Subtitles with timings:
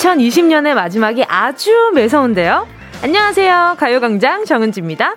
[0.00, 2.66] 2020년의 마지막이 아주 매서운데요.
[3.02, 3.76] 안녕하세요.
[3.78, 5.16] 가요광장 정은지입니다.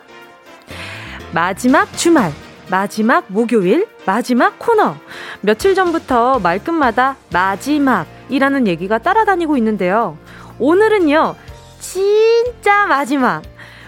[1.31, 2.33] 마지막 주말,
[2.69, 4.95] 마지막 목요일, 마지막 코너.
[5.39, 10.17] 며칠 전부터 말끝마다 마지막이라는 얘기가 따라다니고 있는데요.
[10.59, 11.35] 오늘은요,
[11.79, 13.41] 진짜 마지막.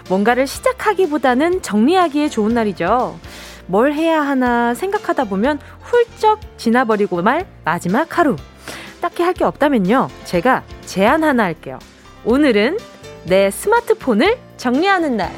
[0.08, 3.18] 뭔가를 시작하기보다는 정리하기에 좋은 날이죠.
[3.66, 8.36] 뭘 해야 하나 생각하다 보면 훌쩍 지나버리고 말 마지막 하루.
[9.06, 10.08] 딱히 할 게 없다면요.
[10.24, 11.78] 제가 제안 하나 할게요.
[12.24, 12.76] 오늘은
[13.24, 15.30] 내 스마트폰을 정리하는 날.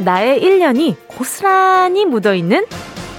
[0.00, 2.66] 나의 1년이 고스란히 묻어있는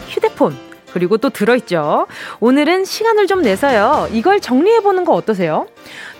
[0.09, 0.72] 휴대폰.
[0.93, 2.07] 그리고 또 들어있죠.
[2.39, 4.07] 오늘은 시간을 좀 내서요.
[4.11, 5.67] 이걸 정리해보는 거 어떠세요?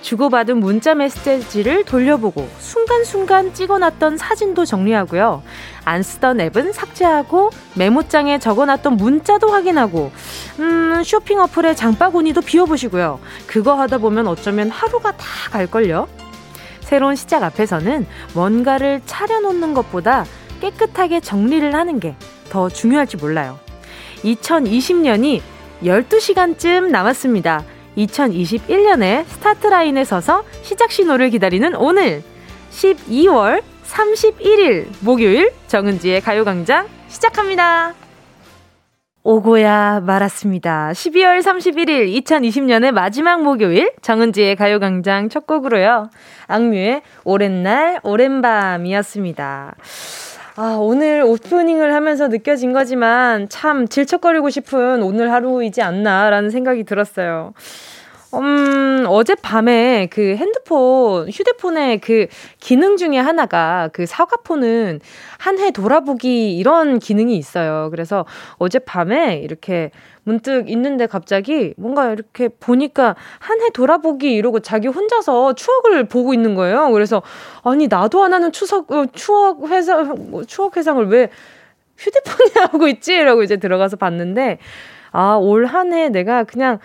[0.02, 5.44] 주고받은 문자 메시지를 돌려보고 순간순간 찍어놨던 사진도 정리하고요.
[5.86, 10.12] 안 쓰던 앱은 삭제하고 메모장에 적어놨던 문자도 확인하고
[10.60, 13.20] 음, 쇼핑 어플의 장바구니도 비워보시고요.
[13.48, 16.08] 그거 하다 보면 어쩌면 하루가 다 갈걸요.
[16.82, 20.26] 새로운 시작 앞에서는 뭔가를 차려놓는 것보다
[20.60, 22.16] 깨끗하게 정리를 하는 게
[22.54, 23.58] 더 중요할지 몰라요.
[24.24, 25.42] 2020년이
[25.84, 27.64] 12시간쯤 남았습니다.
[27.98, 32.24] 2021년에 스타트 라인에 서서 시작 신호를 기다리는 오늘
[32.72, 37.94] 12월 31일 목요일 정은지의 가요광장 시작합니다.
[39.26, 40.92] 오고야 말았습니다.
[40.92, 46.10] 12월 31일 2020년의 마지막 목요일 정은지의 가요광장 첫 곡으로요.
[46.48, 49.76] 악뮤의 오랜 날 오랜 밤이었습니다.
[50.56, 57.54] 아, 오늘 오프닝을 하면서 느껴진 거지만 참 질척거리고 싶은 오늘 하루이지 않나라는 생각이 들었어요.
[58.34, 62.26] 음, 어젯밤에 그 핸드폰, 휴대폰의 그
[62.60, 65.02] 기능 중에 하나가 그 사과폰은
[65.38, 67.90] 한 해 돌아보기 이런 기능이 있어요.
[67.92, 68.26] 그래서
[68.58, 69.92] 어젯밤에 이렇게
[70.24, 76.56] 문득 있는데 갑자기 뭔가 이렇게 보니까 한 해 돌아보기 이러고 자기 혼자서 추억을 보고 있는
[76.56, 76.92] 거예요.
[76.92, 77.22] 그래서
[77.64, 81.30] 아니 나도 안 하는 추석 어, 추억 회상 뭐 추억 회상을 왜
[81.98, 83.16] 휴대폰이 하고 있지?
[83.24, 84.58] 라고 이제 들어가서 봤는데
[85.14, 86.80] 아, 올 한 해 내가 그냥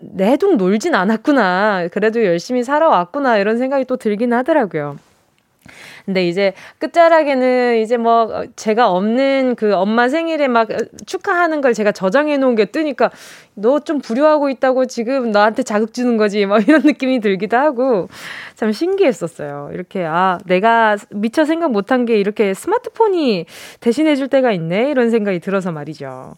[0.00, 1.88] 내동 놀진 않았구나.
[1.92, 3.38] 그래도 열심히 살아왔구나.
[3.38, 4.96] 이런 생각이 또 들긴 하더라고요.
[6.06, 10.68] 근데 이제 끝자락에는 이제 뭐 제가 없는 그 엄마 생일에 막
[11.04, 13.10] 축하하는 걸 제가 저장해 놓은 게 뜨니까
[13.54, 18.08] 너 좀 불효하고 있다고 지금 나한테 자극 주는 거지 막 이런 느낌이 들기도 하고
[18.56, 19.70] 참 신기했었어요.
[19.74, 23.44] 이렇게 아 내가 미처 생각 못한 게 이렇게 스마트폰이
[23.80, 26.34] 대신해 줄 때가 있네 이런 생각이 들어서 말이죠.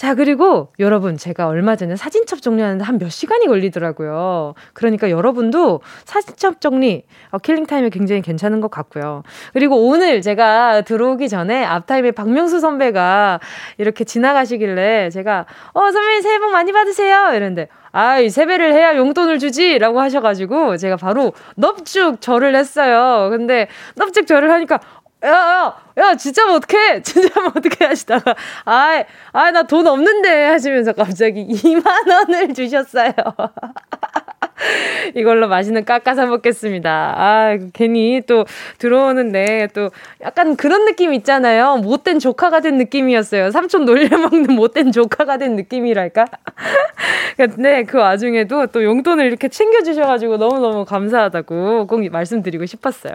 [0.00, 4.54] 자, 그리고 여러분, 제가 얼마 전에 사진첩 정리하는데 한 몇 시간이 걸리더라고요.
[4.72, 9.24] 그러니까 여러분도 사진첩 정리, 어, 킬링타임에 굉장히 괜찮은 것 같고요.
[9.52, 13.40] 그리고 오늘 제가 들어오기 전에 앞타임에 박명수 선배가
[13.76, 15.44] 이렇게 지나가시길래 제가,
[15.74, 17.32] 어, 선배님 새해 복 많이 받으세요.
[17.34, 19.78] 이랬는데, 아이, 세배를 해야 용돈을 주지!
[19.78, 23.28] 라고 하셔가지고, 제가 바로 넙죽 절을 했어요.
[23.30, 24.78] 근데, 넙죽 절을 하니까,
[25.24, 27.02] 야, 야, 야, 진짜 뭐 어떡해!
[27.04, 27.84] 진짜 뭐 어떡해!
[27.86, 30.46] 하시다가, 아이, 아이, 나 돈 없는데!
[30.46, 33.12] 하시면서 갑자기 2만원을 주셨어요.
[35.14, 37.14] 이걸로 맛있는 깎아서 먹겠습니다.
[37.16, 38.44] 아, 괜히 또
[38.78, 39.90] 들어오는데 또
[40.22, 41.76] 약간 그런 느낌 있잖아요.
[41.78, 43.50] 못된 조카가 된 느낌이었어요.
[43.50, 46.26] 삼촌 놀려먹는 못된 조카가 된 느낌이랄까?
[47.36, 53.14] 근데 그 와중에도 또 용돈을 이렇게 챙겨주셔가지고 너무너무 감사하다고 꼭 말씀드리고 싶었어요.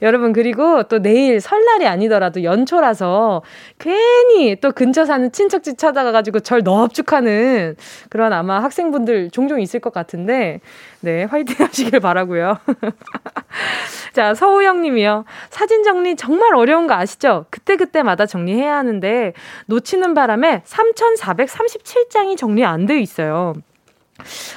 [0.00, 3.42] 여러분, 그리고 또 내일 설날이 아니더라도 연초라서
[3.78, 7.76] 괜히 또 근처 사는 친척집 찾아가가지고 절 넙죽하는
[8.08, 10.60] 그런 아마 학생분들 종종 있을 것 같은데,
[11.00, 12.58] 네, 화이팅 하시길 바라고요
[14.12, 15.24] 자, 서우영 님이요.
[15.50, 17.46] 사진 정리 정말 어려운 거 아시죠?
[17.50, 19.32] 그때그때마다 정리해야 하는데,
[19.66, 23.54] 놓치는 바람에 3,437장이 정리 안 되어 있어요.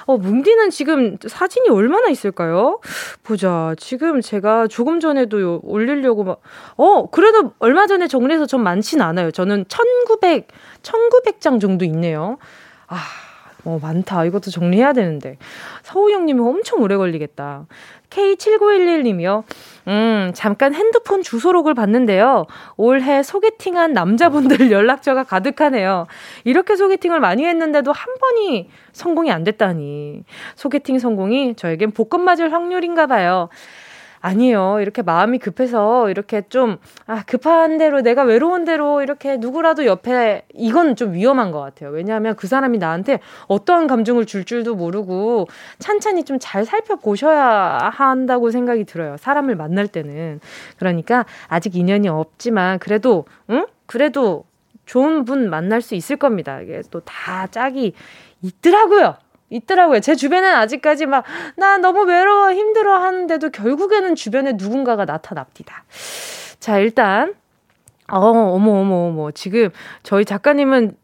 [0.06, 2.80] 어, 뭉디는 지금 사진이 얼마나 있을까요?
[3.24, 3.74] 보자.
[3.78, 6.42] 지금 제가 조금 전에도 올리려고 막,
[6.76, 9.32] 어, 그래도 얼마 전에 정리해서 좀 많진 않아요.
[9.32, 10.48] 저는 1900,
[10.84, 12.38] 1900장 정도 있네요.
[12.88, 12.98] 아,
[13.66, 14.26] 어, 많다.
[14.26, 15.38] 이것도 정리해야 되는데.
[15.84, 17.66] 서우영님이 엄청 오래 걸리겠다.
[18.10, 19.44] K7911님이요.
[19.88, 22.46] 음, 잠깐 핸드폰 주소록을 봤는데요.
[22.78, 26.08] 올해 소개팅한 남자분들 연락처가 가득하네요.
[26.44, 30.24] 이렇게 소개팅을 많이 했는데도 한 번이 성공이 안 됐다니.
[30.56, 33.50] 소개팅 성공이 저에겐 복권 맞을 확률인가 봐요.
[34.26, 34.80] 아니에요.
[34.82, 40.96] 이렇게 마음이 급해서 이렇게 좀, 아, 급한 대로 내가 외로운 대로 이렇게 누구라도 옆에, 이건
[40.96, 41.92] 좀 위험한 것 같아요.
[41.92, 45.48] 왜냐하면 그 사람이 나한테 어떠한 감정을 줄 줄도 모르고
[45.80, 49.16] 찬찬히 좀 잘 살펴보셔야 한다고 생각이 들어요.
[49.18, 50.40] 사람을 만날 때는.
[50.78, 53.66] 그러니까 아직 인연이 없지만 그래도, 응?
[53.86, 54.46] 그래도
[54.86, 56.60] 좋은 분 만날 수 있을 겁니다.
[56.62, 57.94] 이게 또 다 짝이
[58.42, 59.16] 있더라고요.
[59.50, 60.00] 있더라고요.
[60.00, 61.24] 제 주변엔 아직까지 막,
[61.56, 65.84] 나 너무 외로워, 힘들어 하는데도 결국에는 주변에 누군가가 나타납니다.
[66.60, 67.36] 자, 일단,
[68.12, 69.32] 어, 어머, 어머, 어머.
[69.32, 69.70] 지금
[70.04, 70.96] 저희 작가님은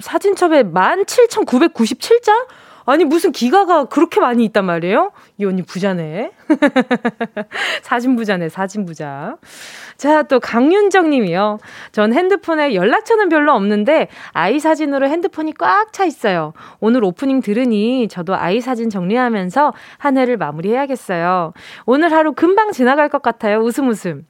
[0.00, 2.46] 사진첩에 17,997장?
[2.90, 5.12] 아니, 무슨 기가가 그렇게 많이 있단 말이에요?
[5.38, 6.32] 이 언니 부자네.
[7.82, 9.36] 사진 부자네, 사진 부자.
[9.96, 11.58] 자, 또 강윤정 님이요.
[11.92, 16.52] 전 핸드폰에 연락처는 별로 없는데 아이 사진으로 핸드폰이 꽉 차 있어요.
[16.80, 21.52] 오늘 오프닝 들으니 저도 아이 사진 정리하면서 한 해를 마무리해야겠어요.
[21.86, 23.58] 오늘 하루 금방 지나갈 것 같아요.
[23.58, 24.24] 웃음 웃음.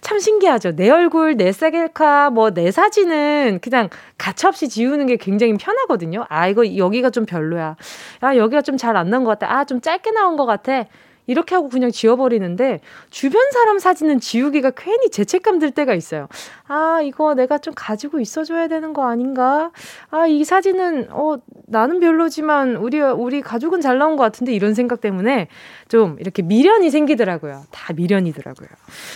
[0.00, 0.72] 참 신기하죠.
[0.76, 3.88] 내 얼굴, 내 셀카, 뭐 내 사진은 그냥
[4.18, 6.24] 가차없이 지우는 게 굉장히 편하거든요.
[6.28, 7.76] 아, 이거 여기가 좀 별로야.
[8.20, 9.54] 아, 여기가 좀 잘 안 나온 것 같아.
[9.56, 10.84] 아, 좀 짧게 나온 것 같아.
[11.26, 12.80] 이렇게 하고 그냥 지워버리는데
[13.10, 16.28] 주변 사람 사진은 지우기가 괜히 죄책감 들 때가 있어요.
[16.66, 19.70] 아, 이거 내가 좀 가지고 있어줘야 되는 거 아닌가?
[20.10, 21.36] 아, 이 사진은, 어,
[21.66, 25.48] 나는 별로지만 우리, 우리 가족은 잘 나온 것 같은데 이런 생각 때문에
[25.88, 27.64] 좀 이렇게 미련이 생기더라고요.
[27.70, 28.68] 다 미련이더라고요.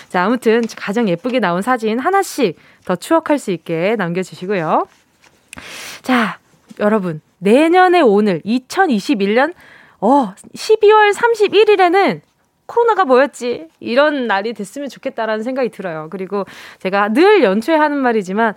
[0.08, 4.86] 자, 아무튼 가장 예쁘게 나온 사진 하나씩 더 추억할 수 있게 남겨주시고요.
[6.02, 6.38] 자,
[6.78, 7.20] 여러분.
[7.38, 9.52] 내년의 오늘, 2021년
[10.00, 12.20] 어, 12월 31일에는
[12.66, 13.68] 코로나가 뭐였지?
[13.78, 16.08] 이런 날이 됐으면 좋겠다라는 생각이 들어요.
[16.10, 16.44] 그리고
[16.80, 18.54] 제가 늘 연초에 하는 말이지만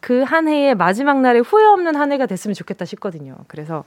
[0.00, 3.36] 그 한 해의 마지막 날에 후회 없는 한 해가 됐으면 좋겠다 싶거든요.
[3.48, 3.84] 그래서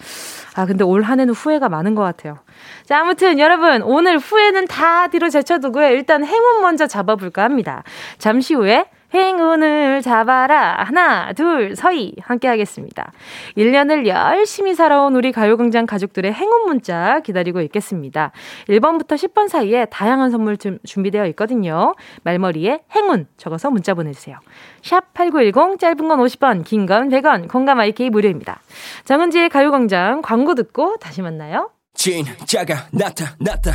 [0.55, 2.39] 아 근데 올 한 해는 후회가 많은 것 같아요.
[2.85, 5.89] 자 아무튼 여러분 오늘 후회는 다 뒤로 제쳐두고요.
[5.89, 7.83] 일단 행운 먼저 잡아볼까 합니다.
[8.17, 8.85] 잠시 후에
[9.15, 10.83] 행운을 잡아라.
[10.83, 12.13] 하나, 둘, 서희.
[12.21, 13.11] 함께 하겠습니다.
[13.57, 18.31] 1년을 열심히 살아온 우리 가요광장 가족들의 행운 문자 기다리고 있겠습니다.
[18.67, 21.93] 1번부터 10번 사이에 다양한 선물 준비되어 있거든요.
[22.23, 24.37] 말머리에 행운 적어서 문자 보내주세요.
[24.83, 28.59] 샵 8910, 짧은 건 50원, 긴 건 100원, 공감 IK 무료입니다.
[29.05, 31.71] 정은지의 가요광장 광고 듣고 다시 만나요.
[31.95, 33.71] 진짜가 나타났다.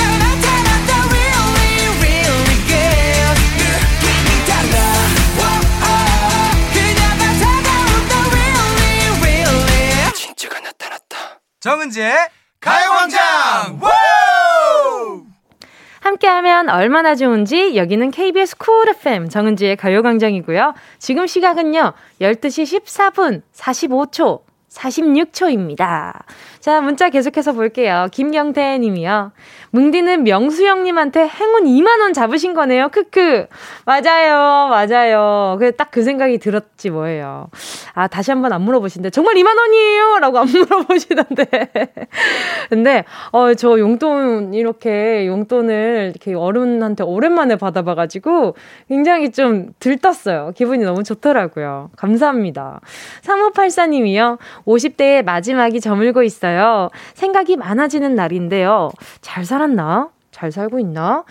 [11.61, 12.11] 정은지의
[12.59, 13.79] 가요광장
[15.99, 20.73] 함께하면 얼마나 좋은지 여기는 KBS 쿨 FM 정은지의 가요광장이고요.
[20.97, 24.41] 지금 시각은요 12시 14분 45초
[24.71, 26.23] 46초입니다.
[26.61, 28.07] 자, 문자 계속해서 볼게요.
[28.11, 29.31] 김경태 님이요.
[29.71, 32.89] 뭉디는 명수형님한테 행운 2만원 잡으신 거네요.
[32.89, 33.47] 크크.
[33.85, 34.67] 맞아요.
[34.69, 35.57] 맞아요.
[35.75, 37.49] 딱그 생각이 들었지 뭐예요.
[37.93, 40.19] 아, 다시 한번 안 물어보신데, 정말 2만원이에요!
[40.19, 41.45] 라고 안 물어보시던데.
[42.69, 48.55] 근데, 어, 저 용돈, 이렇게 용돈을 이렇게 어른한테 오랜만에 받아봐가지고
[48.87, 50.51] 굉장히 좀 들떴어요.
[50.55, 51.89] 기분이 너무 좋더라고요.
[51.95, 52.81] 감사합니다.
[53.23, 54.37] 3584님이요.
[54.65, 56.89] 50대의 마지막이 저물고 있어요.
[57.13, 58.91] 생각이 많아지는 날인데요.
[59.21, 60.09] 잘 살았나?
[60.31, 61.23] 잘 살고 있나?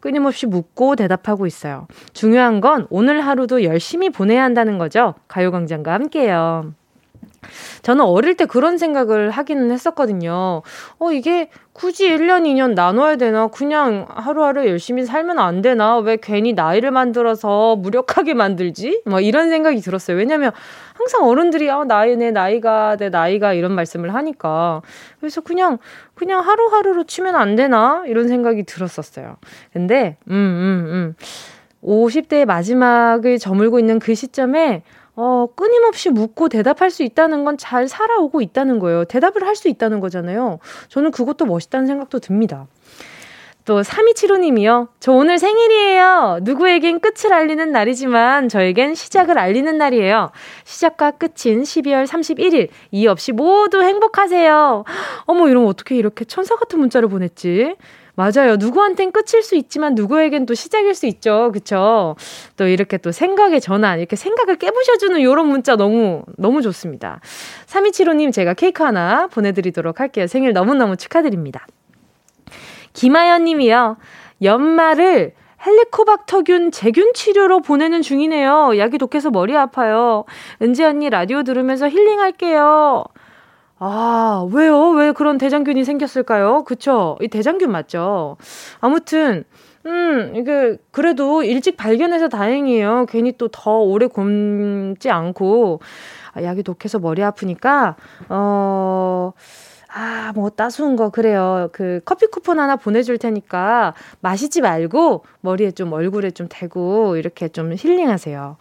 [0.00, 1.86] 끊임없이 묻고 대답하고 있어요.
[2.12, 5.14] 중요한 건 오늘 하루도 열심히 보내야 한다는 거죠.
[5.28, 6.72] 가요광장과 함께요.
[7.82, 10.62] 저는 어릴 때 그런 생각을 하기는 했었거든요.
[10.98, 13.46] 어, 이게 굳이 1년, 2년 나눠야 되나?
[13.46, 15.98] 그냥 하루하루 열심히 살면 안 되나?
[15.98, 19.02] 왜 괜히 나이를 만들어서 무력하게 만들지?
[19.04, 20.16] 막 이런 생각이 들었어요.
[20.16, 20.50] 왜냐면
[20.94, 24.82] 항상 어른들이 아, 나이, 내 나이가, 내 나이가 이런 말씀을 하니까.
[25.20, 25.78] 그래서 그냥,
[26.14, 28.02] 그냥 하루하루로 치면 안 되나?
[28.06, 29.36] 이런 생각이 들었었어요.
[29.72, 31.14] 근데, 음, 음, 음.
[31.84, 34.82] 50대의 마지막을 저물고 있는 그 시점에
[35.20, 39.04] 어, 끊임없이 묻고 대답할 수 있다는 건 잘 살아오고 있다는 거예요.
[39.04, 40.60] 대답을 할 수 있다는 거잖아요.
[40.88, 42.68] 저는 그것도 멋있다는 생각도 듭니다.
[43.64, 44.88] 또 3275님이요.
[45.00, 46.38] 저 오늘 생일이에요.
[46.42, 50.30] 누구에겐 끝을 알리는 날이지만 저에겐 시작을 알리는 날이에요.
[50.64, 54.84] 시작과 끝인 12월 31일 이 없이 모두 행복하세요.
[55.26, 57.74] 어머 이러면 어떻게 이렇게 천사 같은 문자를 보냈지?
[58.18, 58.56] 맞아요.
[58.56, 61.52] 누구한텐 끝일 수 있지만 누구에겐 또 시작일 수 있죠.
[61.52, 62.16] 그쵸?
[62.56, 67.20] 또 이렇게 또 생각의 전환, 이렇게 생각을 깨부셔주는 요런 문자 너무, 너무 좋습니다.
[67.66, 70.26] 3275님 제가 케이크 하나 보내드리도록 할게요.
[70.26, 71.64] 생일 너무너무 축하드립니다.
[72.92, 73.98] 김하연 님이요.
[74.42, 75.34] 연말을
[75.64, 78.78] 헬리코박터균 제균 치료로 보내는 중이네요.
[78.78, 80.24] 약이 독해서 머리 아파요.
[80.60, 83.04] 은지 언니 라디오 들으면서 힐링할게요.
[83.80, 84.90] 아, 왜요?
[84.90, 86.64] 왜 그런 대장균이 생겼을까요?
[86.64, 87.16] 그쵸?
[87.20, 88.36] 이 대장균 맞죠?
[88.80, 89.44] 아무튼,
[89.86, 93.06] 음, 이게, 그래도 일찍 발견해서 다행이에요.
[93.08, 95.80] 괜히 또 더 오래 굶지 않고,
[96.34, 97.94] 아, 약이 독해서 머리 아프니까,
[98.28, 99.32] 어,
[99.94, 101.68] 아, 뭐 따스운 거 그래요.
[101.72, 107.72] 그 커피 쿠폰 하나 보내줄 테니까 마시지 말고 머리에 좀 얼굴에 좀 대고 이렇게 좀
[107.74, 108.56] 힐링하세요.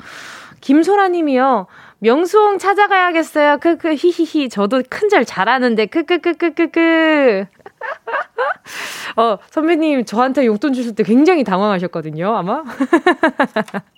[0.61, 1.67] 김소라 님이요.
[1.99, 3.57] 명수홍 찾아가야겠어요.
[3.57, 4.49] 크크 히히히.
[4.49, 7.45] 저도 큰절 잘하는데 크크크크크크.
[9.17, 12.63] 어, 선배님 저한테 용돈 주실 때 굉장히 당황하셨거든요, 아마.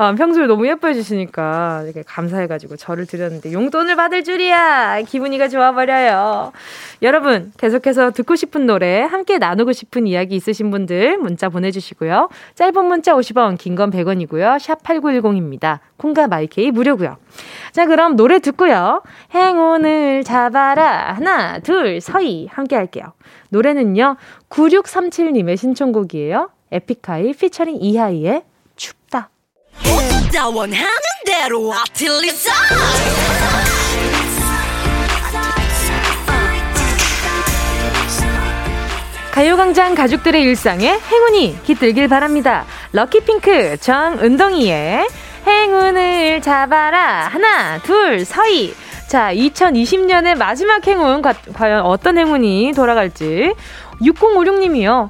[0.00, 5.00] 아, 평소에 너무 예뻐해 주시니까 이렇게 감사해가지고 저를 드렸는데 용돈을 받을 줄이야!
[5.02, 6.52] 기분이가 좋아버려요.
[7.02, 12.28] 여러분, 계속해서 듣고 싶은 노래, 함께 나누고 싶은 이야기 있으신 분들 문자 보내주시고요.
[12.54, 14.58] 짧은 문자 50원, 긴 건 100원이고요.
[14.60, 15.80] 샵 8910입니다.
[15.96, 17.16] 콩과 마이케이 무료고요.
[17.72, 19.02] 자, 그럼 노래 듣고요.
[19.34, 21.12] 행운을 잡아라.
[21.14, 22.46] 하나, 둘, 서희.
[22.50, 23.14] 함께 할게요.
[23.50, 24.16] 노래는요,
[24.48, 26.50] 9637님의 신청곡이에요.
[26.70, 28.42] 에픽하이 피처링 이하이의
[28.78, 29.28] 춥다.
[39.32, 42.64] 가요광장 가족들의 일상에 행운이 깃들길 바랍니다.
[42.92, 45.06] 럭키핑크 정은동이의
[45.46, 47.28] 행운을 잡아라.
[47.28, 48.74] 하나, 둘, 서희.
[49.06, 53.54] 자, 2020년의 마지막 행운, 과, 과연 어떤 행운이 돌아갈지.
[54.00, 55.08] 6056님이요.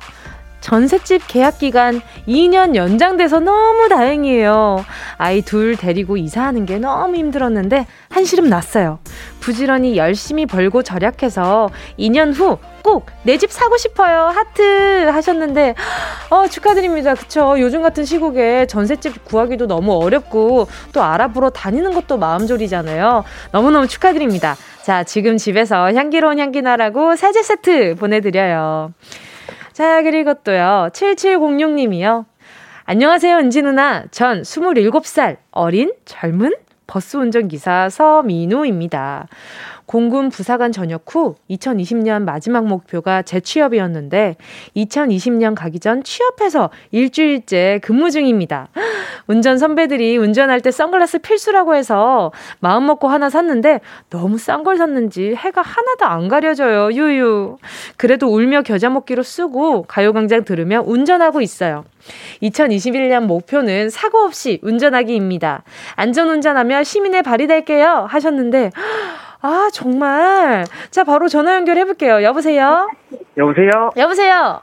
[0.68, 4.84] 전셋집 계약 기간 2년 연장돼서 너무 다행이에요.
[5.16, 8.98] 아이 둘 데리고 이사하는 게 너무 힘들었는데 한시름 났어요.
[9.40, 14.26] 부지런히 열심히 벌고 절약해서 2년 후 꼭 내 집 사고 싶어요.
[14.26, 15.74] 하트 하셨는데
[16.30, 17.14] 어 축하드립니다.
[17.14, 17.56] 그쵸?
[17.58, 23.24] 요즘 같은 시국에 전셋집 구하기도 너무 어렵고 또 알아보러 다니는 것도 마음졸이잖아요.
[23.52, 24.54] 너무너무 축하드립니다.
[24.82, 28.92] 자, 지금 집에서 향기로운 향기 나라고 세제 세트 보내 드려요.
[29.78, 30.88] 자, 그리고 또요.
[30.92, 32.24] 7706님이요.
[32.84, 34.06] 안녕하세요, 은지 누나.
[34.10, 36.50] 전 27살 어린 젊은
[36.88, 39.28] 버스 운전기사 서민우입니다.
[39.88, 44.36] 공군 부사관 전역 후 2020년 마지막 목표가 재취업이었는데
[44.76, 48.68] 2020년 가기 전 취업해서 일주일째 근무 중입니다.
[49.28, 53.80] 운전 선배들이 운전할 때 선글라스 필수라고 해서 마음 먹고 하나 샀는데
[54.10, 56.92] 너무 싼 걸 샀는지 해가 하나도 안 가려져요.
[56.92, 57.56] 유유.
[57.96, 61.84] 그래도 울며 겨자 먹기로 쓰고 가요광장 들으며 운전하고 있어요.
[62.42, 65.62] 2021년 목표는 사고 없이 운전하기입니다.
[65.94, 68.06] 안전 운전하며 시민의 발이 될게요.
[68.08, 68.70] 하셨는데
[69.40, 70.64] 아, 정말.
[70.90, 72.22] 자, 바로 전화 연결해 볼게요.
[72.22, 72.88] 여보세요?
[73.36, 73.90] 여보세요?
[73.96, 74.60] 여보세요?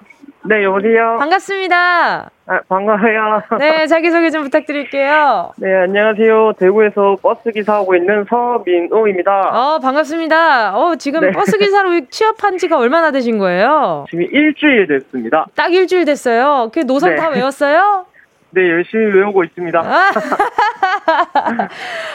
[0.48, 1.16] 네, 여보세요?
[1.18, 2.30] 반갑습니다.
[2.48, 3.42] 아, 반가워요.
[3.58, 5.54] 네, 자기소개 좀 부탁드릴게요.
[5.58, 6.54] 네, 안녕하세요.
[6.60, 9.32] 대구에서 버스 기사하고 있는 서민우입니다.
[9.54, 10.78] 어, 반갑습니다.
[10.78, 11.32] 어, 지금 네.
[11.32, 14.06] 버스 기사로 취업한 지가 얼마나 되신 거예요?
[14.10, 15.48] 지금 일주일 됐습니다.
[15.56, 16.70] 딱 일주일 됐어요.
[16.72, 17.16] 그 노선 네.
[17.16, 18.06] 다 외웠어요?
[18.56, 19.80] 네, 열심히 외우고 있습니다.
[19.80, 20.12] 아.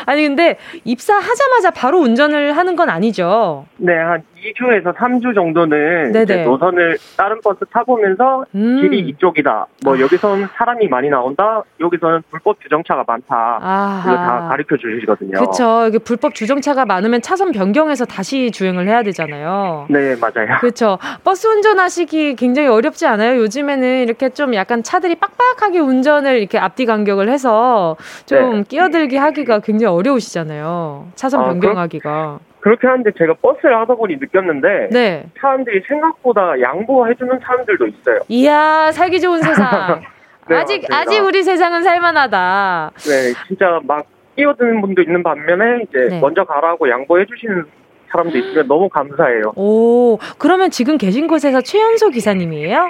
[0.07, 3.67] 아니, 근데 입사하자마자 바로 운전을 하는 건 아니죠?
[3.77, 6.13] 네, 한 2주에서 3주 정도는
[6.45, 8.81] 노선을 다른 버스 타보면서 음.
[8.81, 9.67] 길이 이쪽이다.
[9.85, 10.01] 뭐 아.
[10.01, 11.63] 여기선 사람이 많이 나온다.
[11.81, 13.59] 여기서는 불법 주정차가 많다.
[13.61, 14.03] 아하.
[14.07, 15.39] 이거 다 가르쳐 주시거든요.
[15.39, 15.87] 그렇죠.
[15.89, 19.87] 이게 불법 주정차가 많으면 차선 변경해서 다시 주행을 해야 되잖아요.
[19.91, 20.59] 네, 맞아요.
[20.61, 20.99] 그렇죠.
[21.25, 23.41] 버스 운전하시기 굉장히 어렵지 않아요?
[23.41, 28.65] 요즘에는 이렇게 좀 약간 차들이 빡빡하게 운전을 이렇게 앞뒤 간격을 해서 좀 네.
[28.69, 31.09] 끼어들게 하기가 굉장히 어려우시잖아요.
[31.15, 32.39] 차선 아, 변경하기가.
[32.43, 35.27] 그 렇게 하는데 제가 버스를 하다 보니 느꼈는데 네.
[35.41, 38.21] 사람들이 생각보다 양보해주는 사람들도 있어요.
[38.29, 40.03] 이야 살기 좋은 세상.
[40.49, 40.99] 네, 아직 맞습니다.
[40.99, 42.91] 아직 우리 세상은 살만하다.
[42.97, 44.05] 네, 진짜 막
[44.37, 46.21] 끼어드는 분도 있는 반면에 이제 네.
[46.21, 47.65] 먼저 가라고 양보해주시는
[48.11, 49.53] 사람도 있으면 너무 감사해요.
[49.57, 52.89] 오, 그러면 지금 계신 곳에서 최연소 기사님이에요?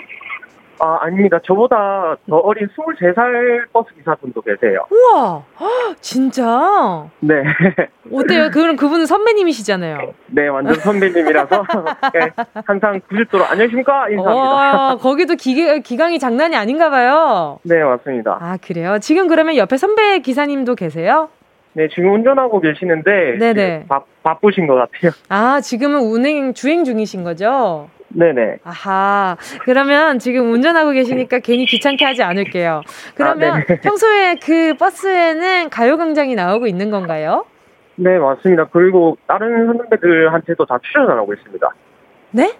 [0.82, 1.38] 아, 아닙니다.
[1.44, 4.86] 저보다 더 어린 23살 버스 기사분도 계세요.
[4.90, 5.42] 우와,
[6.00, 7.06] 진짜?
[7.20, 7.42] 네.
[8.10, 8.50] 어때요?
[8.50, 10.14] 그럼 그분은 선배님이시잖아요.
[10.28, 11.64] 네, 완전 선배님이라서
[12.14, 12.20] 네,
[12.64, 14.32] 항상 90도로 안녕하십니까 인사합니다.
[14.32, 17.58] 와, 거기도 기, 기강이 장난이 아닌가 봐요.
[17.62, 18.38] 네, 맞습니다.
[18.40, 18.98] 아, 그래요?
[19.00, 21.28] 지금 그러면 옆에 선배 기사님도 계세요?
[21.74, 23.84] 네, 지금 운전하고 계시는데 네네.
[23.86, 25.12] 바, 바쁘신 것 같아요.
[25.28, 27.88] 아, 지금은 운행 주행 중이신 거죠?
[28.10, 28.58] 네네.
[28.64, 29.36] 아하.
[29.64, 32.82] 그러면 지금 운전하고 계시니까 괜히 귀찮게 하지 않을게요.
[33.14, 37.44] 그러면 아, 평소에 그 버스에는 가요광장이 나오고 있는 건가요?
[37.96, 38.66] 네, 맞습니다.
[38.72, 41.68] 그리고 다른 선배들한테도 다 출연을 하고 있습니다.
[42.32, 42.52] 네?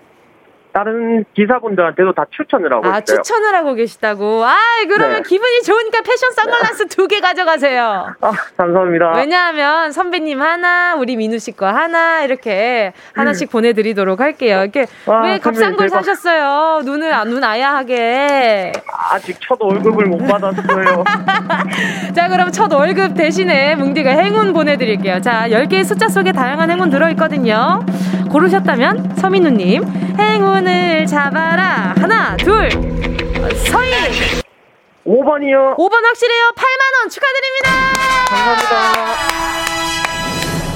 [0.73, 3.05] 다른 기사분들한테도 다 추천을 하고 아, 있어요.
[3.23, 4.45] 추천을 하고 계시다고.
[4.45, 4.57] 아,
[4.89, 5.29] 그러면 네.
[5.29, 8.15] 기분이 좋으니까 패션 선글라스 두 개 가져가세요.
[8.21, 9.15] 아, 감사합니다.
[9.17, 13.51] 왜냐하면 선배님 하나, 우리 민우 씨 거 하나 이렇게 하나씩 음.
[13.51, 14.61] 보내드리도록 할게요.
[14.63, 16.83] 이렇게 와, 왜 값싼 걸 사셨어요?
[16.85, 18.73] 눈을 눈 아야하게.
[19.11, 21.05] 아직 첫 월급을 못 받았어요.
[22.15, 25.21] 자, 그럼 첫 월급 대신에 뭉디가 행운 보내드릴게요.
[25.21, 27.85] 자, 10개의 숫자 속에 다양한 행운 들어있거든요.
[28.31, 29.83] 고르셨다면 서민우님
[30.19, 33.93] 행운 을 잡아라 하나 둘 서희
[35.07, 37.71] 5번이요 5번 확실해요 8만원 축하드립니다
[38.29, 39.41] 감사합니다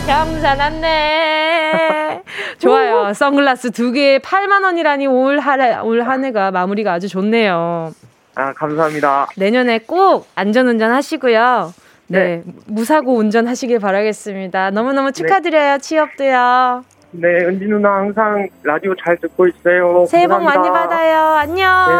[0.06, 2.22] 경사 났네
[2.58, 7.92] 좋아요 선글라스 두 개에 8만원이라니 올, 하, 올한 해가 마무리가 아주 좋네요
[8.36, 11.74] 아 감사합니다 내년에 꼭 안전운전 하시고요
[12.06, 12.18] 네.
[12.18, 12.42] 네.
[12.66, 14.72] 무사고 운전하시길 바라겠습니다.
[14.72, 15.72] 너무너무 축하드려요.
[15.72, 15.78] 네.
[15.78, 16.84] 취업도요.
[17.16, 20.04] 네, 은지 누나 항상 라디오 잘 듣고 있어요.
[20.06, 21.34] 새해 복 많이 받아요.
[21.36, 21.56] 안녕.
[21.88, 21.94] 네,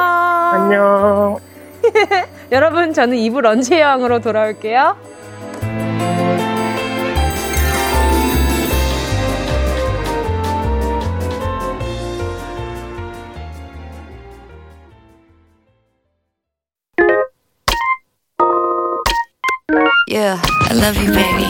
[0.59, 1.39] 안녕.
[2.51, 4.97] 여러분, 저는 이부 런치 여왕으로 돌아올게요.
[20.25, 21.45] Yeah, I love you, baby.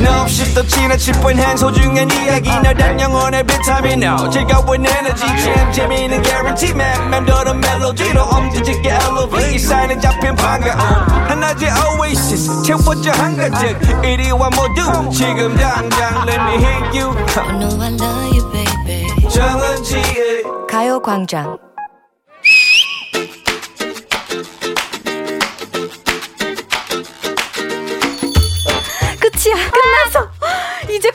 [0.00, 2.48] No, 없이 또 지나칠 뻔한 소중한 이야기.
[2.48, 4.02] 너란 영혼의 비타민.
[4.02, 5.26] No 즐거운 에너지.
[5.26, 7.10] 참 재미있는 guarantee man.
[7.10, 10.80] 맘대로 멜로디로 엄지짓게 elevate 이 사인은 잡힌 반가움.
[11.28, 11.68] 하나의
[12.00, 12.62] oasis.
[12.62, 13.78] 채워져 한가득.
[14.02, 17.14] 이리와 모두 지금 당장 let me hit you.
[17.36, 19.28] I know I love you, baby.
[19.28, 21.58] 정은지의 가요광장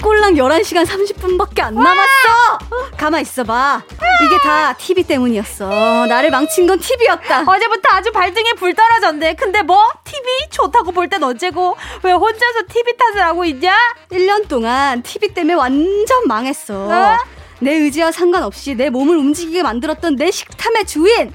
[0.01, 2.57] 꼴랑 11시간 30분밖에 안 남았어
[2.97, 3.83] 가만 있어봐
[4.25, 9.87] 이게 다 TV 때문이었어 나를 망친 건 TV였다 어제부터 아주 발등에 불 떨어졌네 근데 뭐?
[10.03, 13.75] TV 좋다고 볼땐 어째고 왜 혼자서 TV 탓을 하고 있냐?
[14.11, 17.17] 1년 동안 TV 때문에 완전 망했어 어?
[17.59, 21.31] 내 의지와 상관없이 내 몸을 움직이게 만들었던 내 식탐의 주인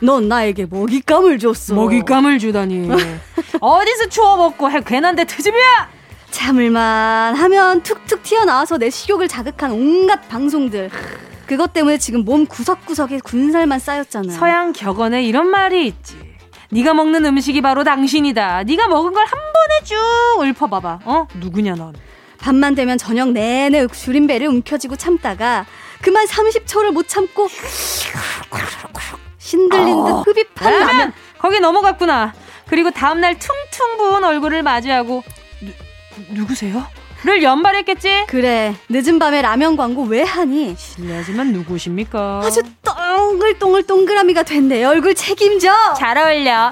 [0.00, 1.74] 넌 나에게 먹잇감을 줬어.
[1.74, 2.88] 먹잇감을 주다니.
[3.60, 5.97] 어디서 추워 먹고 해 괜한 데 트집이야!
[6.30, 10.90] 참을만 하면 툭툭 튀어나와서 내 식욕을 자극한 온갖 방송들.
[11.46, 14.32] 그것 때문에 지금 몸 구석구석에 군살만 쌓였잖아.
[14.32, 16.16] 서양 격언에 이런 말이 있지.
[16.70, 18.64] 네가 먹는 음식이 바로 당신이다.
[18.64, 19.96] 네가 먹은 걸 한 번에 쭉
[20.42, 21.00] 읊어봐봐.
[21.04, 21.26] 어?
[21.36, 21.94] 누구냐 넌.
[22.38, 25.64] 밤만 되면 저녁 내내 줄임배를 움켜쥐고 참다가
[26.02, 27.48] 그만 30초를 못 참고
[29.38, 30.22] 신들린 듯 어.
[30.22, 31.12] 흡입한 라면.
[31.38, 32.34] 거기 넘어갔구나.
[32.68, 35.22] 그리고 다음날 퉁퉁 부은 얼굴을 맞이하고
[36.30, 36.86] 누구세요?
[37.24, 38.26] 를 연발했겠지?
[38.28, 40.76] 그래 늦은 밤에 라면 광고 왜 하니?
[40.78, 42.42] 실례하지만 누구십니까?
[42.44, 46.70] 아주 동글동글 동그라미가 된내 얼굴 책임져 잘 어울려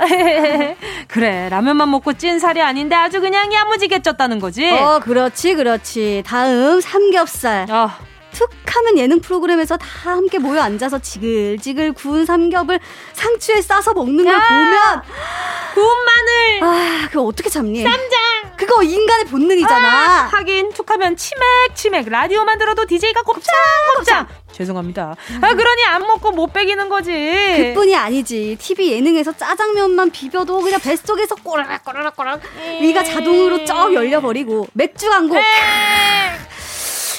[1.08, 4.70] 그래 라면만 먹고 찐 살이 아닌데 아주 그냥 야무지게 쪘다는 거지?
[4.70, 7.90] 어 그렇지 그렇지 다음 삼겹살 어.
[8.36, 12.78] 툭 하면 예능 프로그램에서 다 함께 모여 앉아서 지글지글 구운 삼겹을
[13.14, 15.02] 상추에 싸서 먹는 걸 보면
[15.72, 16.62] 구운 마늘.
[16.62, 17.82] 아 그거 어떻게 참니?
[17.82, 18.20] 쌈장.
[18.58, 19.88] 그거 인간의 본능이잖아.
[19.88, 22.10] 아, 하긴 툭 하면 치맥치맥.
[22.10, 23.54] 라디오만 들어도 DJ가 곱창
[23.96, 25.14] 곱창 죄송합니다.
[25.40, 27.10] 아 그러니 안 먹고 못 빼기는 거지.
[27.56, 28.58] 그뿐이 아니지.
[28.60, 32.40] TV 예능에서 짜장면만 비벼도 그냥 뱃속에서 꼬라락 꼬라락 꼬라락
[32.82, 35.36] 위가 자동으로 쩍 열려버리고 맥주 광고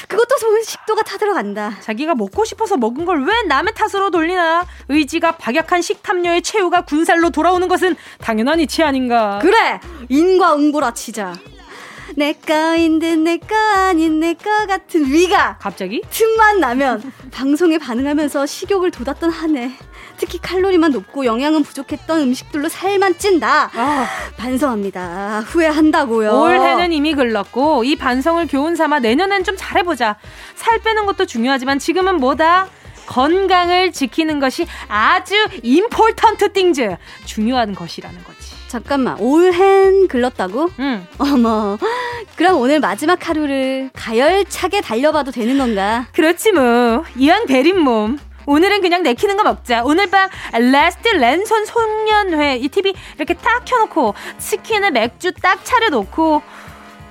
[0.08, 1.78] 그것도 좋은 식도가 타들어간다.
[1.82, 4.66] 자기가 먹고 싶어서 먹은 걸 왜 남의 탓으로 돌리나?
[4.88, 9.40] 의지가 박약한 식탐녀의 최후가 군살로 돌아오는 것은 당연한 이치 아닌가?
[9.42, 9.80] 그래!
[10.08, 11.34] 인과응보라 치자.
[12.16, 18.46] 내 거인 듯 내 거 아닌 내 거 같은 위가 갑자기 틈만 나면 방송에 반응하면서
[18.46, 19.72] 식욕을 돋았던 한 해.
[20.18, 23.72] 특히 칼로리만 높고 영양은 부족했던 음식들로 살만 찐다.
[23.74, 24.08] 아.
[24.38, 25.42] 반성합니다.
[25.46, 26.32] 후회한다고요.
[26.42, 30.18] 올해는 이미 글렀고 이 반성을 교훈 삼아 내년엔 좀 잘해보자.
[30.56, 32.68] 살 빼는 것도 중요하지만 지금은 뭐다?
[33.08, 38.38] 건강을 지키는 것이 아주 important things 중요한 것이라는 거지.
[38.68, 40.70] 잠깐만 올해는 글렀다고?
[40.80, 41.08] 응.
[41.18, 41.78] 어머.
[42.36, 46.08] 그럼 오늘 마지막 하루를 가열차게 달려봐도 되는 건가?
[46.14, 47.06] 그렇지 뭐.
[47.16, 48.20] 이왕 베린 몸.
[48.48, 49.84] 오늘은 그냥 내키는 거 먹자.
[49.84, 56.42] 오늘 밤 레스트 랜선 송년회 이 TV 이렇게 딱 켜놓고 치킨에 맥주 딱 차려놓고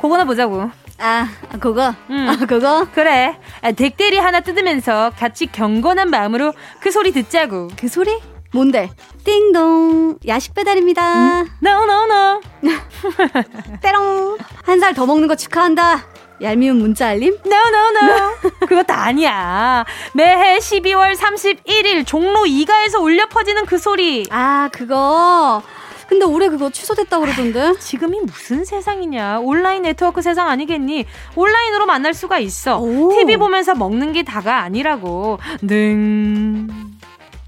[0.01, 0.71] 그거나 보자고.
[0.99, 1.29] 아,
[1.61, 1.95] 그거?
[2.09, 2.29] 응.
[2.29, 2.87] 아, 그거?
[2.91, 3.39] 그래.
[3.61, 7.69] 아, 덱대리 하나 뜯으면서 같이 경건한 마음으로 그 소리 듣자고.
[7.79, 8.19] 그 소리?
[8.55, 8.89] 뭔데?
[9.25, 10.21] 띵동.
[10.27, 11.43] 야식 배달입니다.
[11.43, 11.51] 음?
[11.63, 12.41] No, no, no.
[13.83, 14.39] 때롱.
[14.65, 16.07] 한 살 더 먹는 거 축하한다.
[16.43, 17.37] 얄미운 문자 알림?
[17.47, 18.51] No, no, no.
[18.67, 19.85] 그것도 아니야.
[20.15, 24.25] 매해 12월 31일 종로 2가에서 울려 퍼지는 그 소리.
[24.31, 25.63] 아, 그거.
[26.09, 27.79] 근데 올해 그거 취소됐다 그러던데.
[27.81, 29.41] 지금이 무슨 세상이냐.
[29.41, 31.05] 온라인 네트워크 세상 아니겠니?
[31.35, 32.79] 온라인으로 만날 수가 있어.
[32.79, 33.11] 오.
[33.13, 35.39] TV 보면서 먹는 게 다가 아니라고.
[35.67, 36.69] 등,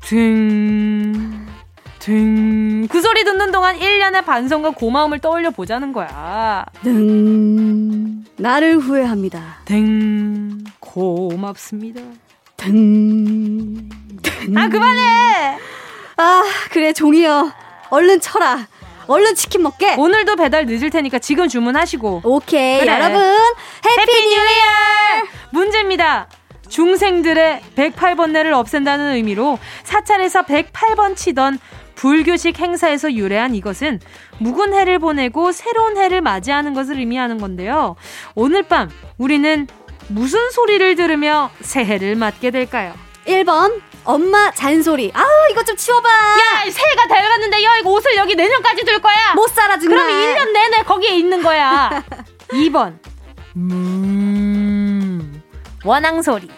[0.01, 1.48] 등.
[2.09, 2.89] 등.
[2.89, 6.65] 그 소리 듣는 동안 1년의 반성과 고마움을 떠올려 보자는 거야.
[6.83, 8.25] 등.
[8.39, 9.59] 나를 후회합니다.
[9.67, 10.65] 등.
[10.81, 12.01] 고맙습니다.
[12.57, 13.91] 등.
[14.23, 14.57] 등.
[14.57, 15.59] 아, 그만해!
[16.17, 17.53] 아, 그래, 종이여.
[17.91, 18.67] 얼른 쳐라.
[19.07, 19.97] 얼른 치킨 먹게.
[19.97, 22.23] 오늘도 배달 늦을 테니까 지금 주문하시고.
[22.25, 22.81] 오케이.
[22.81, 22.95] 그래.
[22.95, 25.27] 여러분, Happy New Year!
[25.51, 26.27] 문제입니다.
[26.71, 31.59] 중생들의 108번뇌를 없앤다는 의미로 사찰에서 108번 치던
[31.99, 33.99] 불교식 행사에서 유래한 이것은
[34.39, 37.97] 묵은 해를 보내고 새로운 해를 맞이하는 것을 의미하는 건데요.
[38.37, 39.67] 오늘 밤 우리는
[40.07, 42.95] 무슨 소리를 들으며 새해를 맞게 될까요?
[43.27, 45.11] 1번 엄마 잔소리.
[45.13, 46.09] 아 이거 좀 치워봐.
[46.09, 49.35] 야 새해가 돼갔는데 야 이거 옷을 여기 내년까지 둘 거야.
[49.35, 49.99] 못 살아 정말.
[49.99, 52.05] 그럼 1년 내내 거기에 있는 거야.
[52.53, 52.97] 2번
[53.57, 55.43] 음
[55.85, 56.49] 원앙 소리.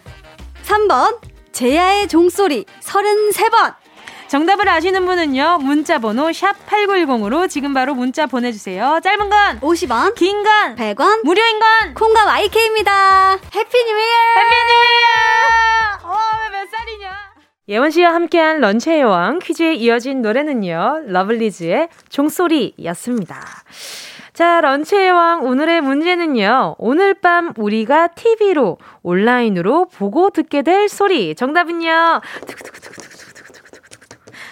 [0.67, 1.19] 3번
[1.53, 3.80] 제야의 종소리 33번.
[4.31, 5.59] 정답을 아시는 분은요.
[5.61, 9.01] 문자 번호 샵 8910으로 지금 바로 문자 보내주세요.
[9.03, 13.33] 짧은 건 50원, 긴 건 100원, 무료인 건 콩과 YK입니다.
[13.33, 14.15] Happy New Year!
[14.37, 16.09] Happy New Year!
[16.13, 16.17] 어,
[16.53, 17.11] 몇 살이냐?
[17.71, 21.03] 예원 씨와 함께한 런치의 여왕 퀴즈에 이어진 노래는요.
[21.07, 23.45] 러블리즈의 종소리였습니다.
[24.33, 26.77] 자, 런치의 왕 오늘의 문제는요.
[26.79, 31.35] 오늘 밤 우리가 TV로 온라인으로 보고 듣게 될 소리.
[31.35, 32.21] 정답은요.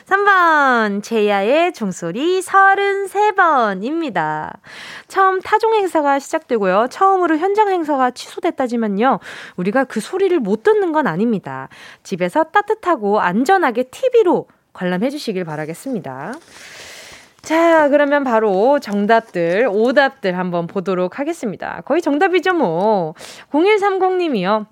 [0.08, 4.54] 3번, 제야의 종소리 33번입니다.
[5.06, 6.86] 처음 타종 행사가 시작되고요.
[6.90, 9.18] 처음으로 현장 행사가 취소됐다지만요.
[9.56, 11.68] 우리가 그 소리를 못 듣는 건 아닙니다.
[12.04, 16.32] 집에서 따뜻하고 안전하게 TV로 관람해 주시길 바라겠습니다.
[17.42, 21.82] 자, 그러면 바로 정답들, 오답들 한번 보도록 하겠습니다.
[21.84, 23.12] 거의 정답이죠, 뭐.
[23.52, 24.64] 0130님이요.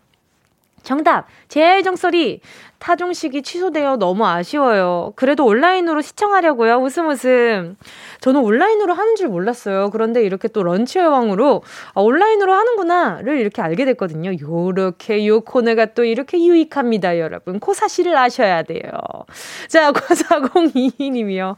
[0.86, 2.40] 정답, 제야의 종소리.
[2.78, 5.12] 타종식이 취소되어 너무 아쉬워요.
[5.16, 6.76] 그래도 온라인으로 시청하려고요.
[6.76, 7.76] 웃음 웃음.
[8.20, 9.90] 저는 온라인으로 하는 줄 몰랐어요.
[9.90, 11.62] 그런데 이렇게 또 런치 여왕으로
[11.94, 14.32] 아, 온라인으로 하는구나를 이렇게 알게 됐거든요.
[14.40, 17.60] 요렇게 요 코너가 또 이렇게 유익합니다, 여러분.
[17.60, 18.90] 코 사실을 아셔야 돼요.
[19.68, 21.56] 자, 9402님이요.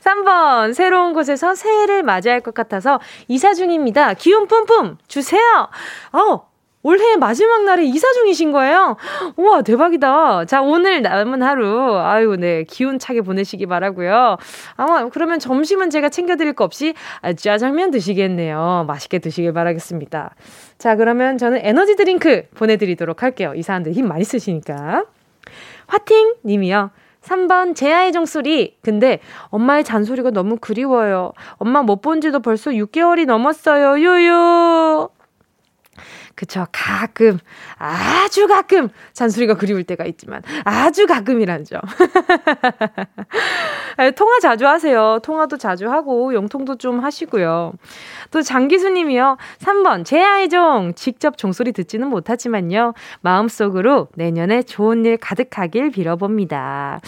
[0.00, 4.14] 3번, 새로운 곳에서 새해를 맞이할 것 같아서 이사 중입니다.
[4.14, 5.68] 기운 뿜뿜 주세요.
[6.12, 6.53] 어,
[6.84, 8.96] 올해 마지막 날에 이사 중이신 거예요?
[9.36, 10.44] 우와, 대박이다.
[10.44, 14.36] 자, 오늘 남은 하루, 아유, 네, 기운차게 보내시기 바라고요
[14.76, 18.84] 아마, 그러면 점심은 제가 챙겨드릴 거 없이 아, 짜장면 드시겠네요.
[18.86, 20.34] 맛있게 드시길 바라겠습니다.
[20.76, 23.54] 자, 그러면 저는 에너지 드링크 보내드리도록 할게요.
[23.56, 25.06] 이 사람들 힘 많이 쓰시니까.
[25.86, 26.34] 화팅!
[26.44, 26.90] 님이요.
[27.22, 28.76] 3번 제야의 종소리.
[28.82, 31.32] 근데 엄마의 잔소리가 너무 그리워요.
[31.56, 33.98] 엄마 못 본 지도 벌써 6개월이 넘었어요.
[33.98, 35.08] 유유.
[36.34, 36.66] 그쵸.
[36.72, 37.38] 가끔,
[37.76, 41.80] 아주 가끔 잔소리가 그리울 때가 있지만, 아주 가끔이란 점.
[44.16, 45.18] 통화 자주 하세요.
[45.22, 47.72] 통화도 자주 하고, 영통도 좀 하시고요.
[48.30, 49.36] 또 장기수 님이요.
[49.60, 50.92] 3번, 제 아이 종.
[50.94, 52.94] 직접 종소리 듣지는 못하지만요.
[53.20, 57.00] 마음속으로 내년에 좋은 일 가득하길 빌어봅니다.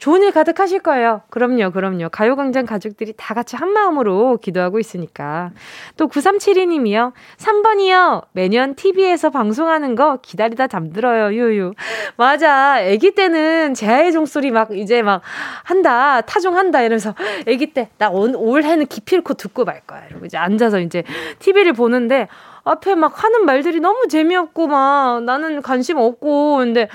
[0.00, 1.20] 좋은 일 가득하실 거예요.
[1.30, 2.08] 그럼요, 그럼요.
[2.08, 5.52] 가요광장 가족들이 다 같이 한 마음으로 기도하고 있으니까.
[5.96, 7.12] 또 9372님이요.
[7.36, 8.24] 3번이요.
[8.32, 11.74] 매년 TV에서 방송하는 거 기다리다 잠들어요, 유유.
[12.16, 12.76] 맞아.
[12.76, 15.22] 아기 때는 제아의 종소리 막 이제 막
[15.64, 17.14] 한다, 타종한다 이러면서
[17.46, 20.06] 아기 때 나 올해는 기필코 듣고 말 거야.
[20.08, 21.04] 이러고 이제 앉아서 이제
[21.38, 22.28] TV를 보는데
[22.64, 26.88] 앞에 막 하는 말들이 너무 재미없고 막 나는 관심 없고 근데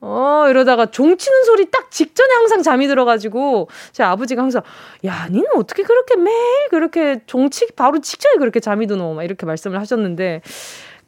[0.00, 4.62] 어, 이러다가 종 치는 소리 딱 직전에 항상 잠이 들어가지고, 제 아버지가 항상,
[5.04, 9.14] 야, 니는 어떻게 그렇게 매일 그렇게 종치, 바로 직전에 그렇게 잠이 드노?
[9.14, 10.42] 막 이렇게 말씀을 하셨는데,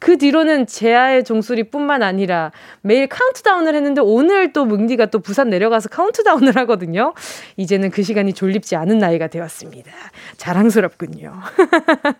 [0.01, 6.55] 그 뒤로는 제야의 종소리뿐만 아니라 매일 카운트다운을 했는데 오늘 또 뭉디가 또 부산 내려가서 카운트다운을
[6.57, 7.13] 하거든요.
[7.55, 9.91] 이제는 그 시간이 졸립지 않은 나이가 되었습니다.
[10.37, 11.33] 자랑스럽군요.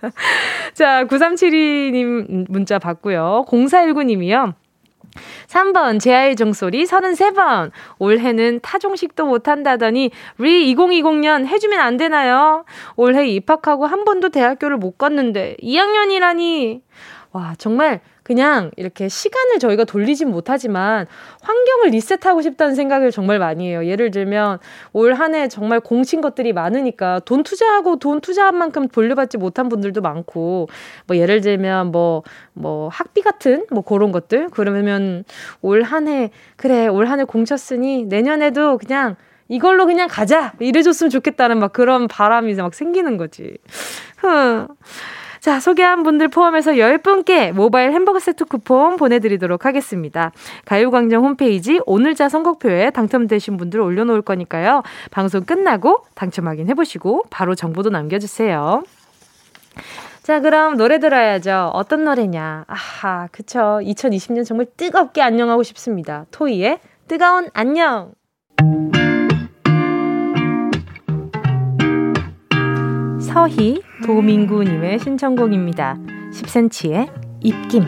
[0.75, 3.45] 자, 9372님 문자 받고요.
[3.47, 4.53] 0419님이요.
[5.47, 7.71] 3번, 제아의 종소리 33번.
[7.97, 12.63] 올해는 타종식도 못한다더니, 리 2020년 해주면 안 되나요?
[12.95, 16.81] 올해 입학하고 한 번도 대학교를 못 갔는데, 2학년이라니.
[17.33, 21.07] 와, 정말 그냥 이렇게 시간을 저희가 돌리진 못하지만
[21.41, 23.85] 환경을 리셋하고 싶다는 생각을 정말 많이 해요.
[23.85, 24.59] 예를 들면
[24.91, 30.01] 올 한 해 정말 공친 것들이 많으니까 돈 투자하고 돈 투자한 만큼 돌려받지 못한 분들도
[30.01, 30.67] 많고
[31.07, 35.23] 뭐 예를 들면 뭐뭐 뭐 학비 같은 뭐 그런 것들 그러면
[35.61, 39.15] 올 한 해 그래 올 한 해 공쳤으니 내년에도 그냥
[39.47, 43.57] 이걸로 그냥 가자 이래줬으면 좋겠다는 막 그런 바람이 막 생기는 거지.
[45.41, 45.51] 흥.
[45.51, 50.31] 자, 소개한 분들 포함해서 10분께 모바일 햄버거 세트 쿠폰 보내드리도록 하겠습니다.
[50.65, 54.83] 가요광장 홈페이지 오늘자 선곡표에 당첨되신 분들 올려놓을 거니까요.
[55.09, 58.83] 방송 끝나고 당첨 확인해보시고 바로 정보도 남겨주세요.
[60.21, 61.71] 자, 그럼 노래 들어야죠.
[61.73, 62.65] 어떤 노래냐.
[62.67, 63.79] 아하, 그쵸.
[63.81, 66.25] 2020년 정말 뜨겁게 안녕하고 싶습니다.
[66.29, 68.11] 토이의 뜨거운 안녕.
[73.33, 75.95] 서희 도민구님의 신청곡입니다.
[76.33, 77.85] 10cm의 입김.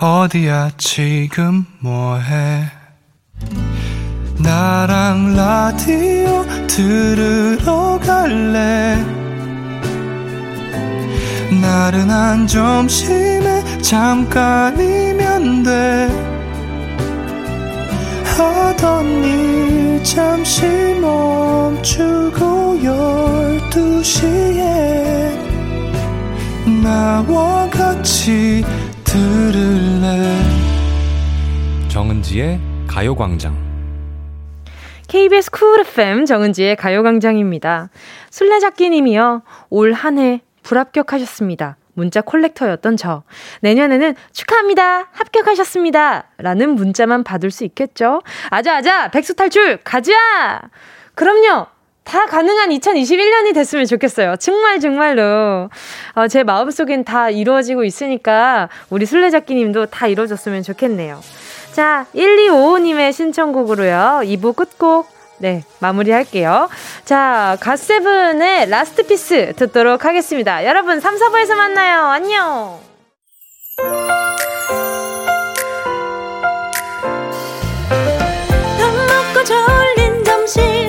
[0.00, 2.64] 어디야 지금 뭐해?
[4.42, 8.96] 나랑 라디오 들으러 갈래?
[11.62, 16.08] 나른한 점심에 잠깐이면 돼.
[18.36, 20.66] 하던 일 잠시
[21.00, 25.38] 멈추고 열두 시에
[26.82, 28.62] 나와 같이
[29.04, 30.36] 들을래
[31.88, 33.62] 정은지의 가요광장
[35.06, 37.90] KBS 쿨 FM 정은지의 가요광장입니다.
[38.30, 39.42] 술래잡기님이요.
[39.70, 41.76] 올 한 해 불합격하셨습니다.
[41.94, 43.22] 문자 콜렉터였던 저.
[43.60, 45.08] 내년에는 축하합니다.
[45.12, 46.24] 합격하셨습니다.
[46.38, 48.22] 라는 문자만 받을 수 있겠죠?
[48.50, 49.10] 아자아자!
[49.10, 49.78] 백수 탈출!
[49.78, 50.12] 가자!
[51.14, 51.66] 그럼요!
[52.04, 54.36] 다 가능한 2021년이 됐으면 좋겠어요.
[54.36, 55.70] 정말, 정말로.
[56.14, 61.20] 어, 제 마음속엔 다 이루어지고 있으니까 우리 술래잡기님도 다 이루어졌으면 좋겠네요.
[61.72, 64.20] 자, 1255님의 신청곡으로요.
[64.24, 66.68] 2부 끝곡 네, 마무리할게요.
[67.04, 70.64] 자, 갓세븐의 라스트 피스 듣도록 하겠습니다.
[70.64, 72.06] 여러분, 3, 4부에서 만나요.
[72.06, 72.80] 안녕!
[79.44, 80.83] 정은지의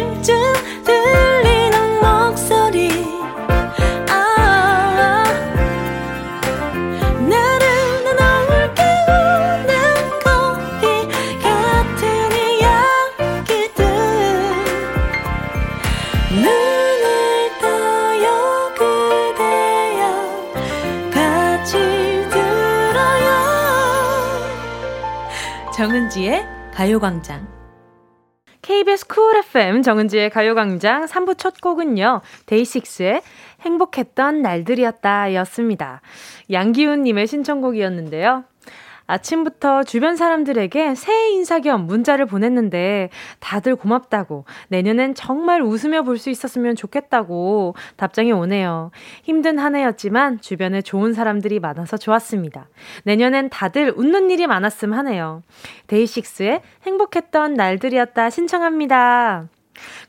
[26.96, 27.46] 가요광장.
[28.62, 33.22] KBS Cool FM 정은지의 가요광장 3부 첫 곡은요, 데이식스의
[33.62, 36.02] 행복했던 날들이었다 였습니다.
[36.52, 38.46] 양기훈님의 신청곡이었는데요.
[39.08, 46.30] 아침부터 주변 사람들에게 새해 인사 겸 문자를 보냈는데 다들 고맙다고 내년엔 정말 웃으며 볼 수
[46.30, 48.92] 있었으면 좋겠다고 답장이 오네요.
[49.24, 52.70] 힘든 한 해였지만 주변에 좋은 사람들이 많아서 좋았습니다.
[53.04, 55.44] 내년엔 다들 웃는 일이 많았음 하네요.
[55.88, 59.50] 데이식스의 행복했던 날들이었다 신청합니다.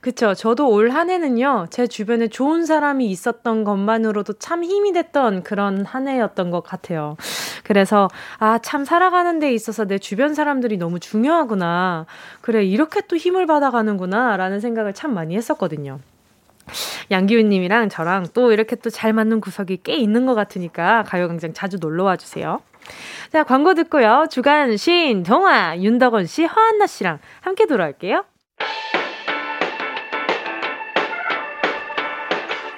[0.01, 0.35] 그쵸.
[0.35, 6.09] 저도 올 한 해는요, 제 주변에 좋은 사람이 있었던 것만으로도 참 힘이 됐던 그런 한
[6.09, 7.17] 해였던 것 같아요.
[7.65, 12.07] 그래서, 아, 참 살아가는 데 있어서 내 주변 사람들이 너무 중요하구나.
[12.41, 14.37] 그래, 이렇게 또 힘을 받아가는구나.
[14.37, 15.99] 라는 생각을 참 많이 했었거든요.
[17.11, 22.05] 양기훈님이랑 저랑 또 이렇게 또 잘 맞는 구석이 꽤 있는 것 같으니까 가요광장 자주 놀러
[22.05, 22.61] 와 주세요.
[23.33, 24.27] 자, 광고 듣고요.
[24.31, 28.25] 주간 신, 동화, 윤덕원 씨, 허한나 씨랑 함께 돌아올게요.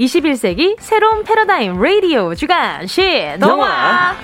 [0.00, 4.16] 21세기 새로운 패러다임 라디오 주간 시동화.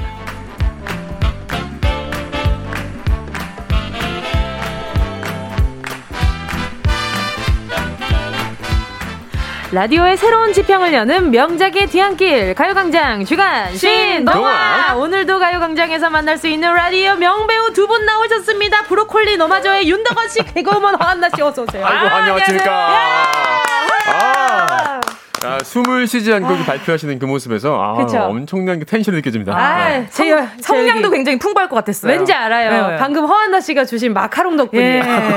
[9.72, 14.94] 라디오의 새로운 지평을 여는 명작의 뒤안길 가요광장 주간 신동화.
[14.96, 18.82] 오늘도 가요광장에서 만날 수 있는 라디오 명배우 두 분 나오셨습니다.
[18.84, 21.84] 브로콜리너마저의 윤덕원 씨 개그우먼 허안나 씨 어서 오세요.
[21.84, 22.72] 아이고 안녕하십니까.
[22.72, 23.62] 아~,
[24.08, 25.00] 아.
[25.46, 26.64] 아, 숨을 쉬지 않고 아.
[26.66, 27.92] 발표하시는 그 모습에서 아,
[28.26, 29.56] 엄청난 텐션이 느껴집니다.
[29.56, 30.06] 아, 네.
[30.10, 30.26] 제
[30.60, 32.12] 성량도 굉장히 풍부할 것 같았어요.
[32.12, 32.70] 왠지 알아요.
[32.70, 32.96] 네, 네.
[32.96, 34.82] 방금 허안나 씨가 주신 마카롱 덕분에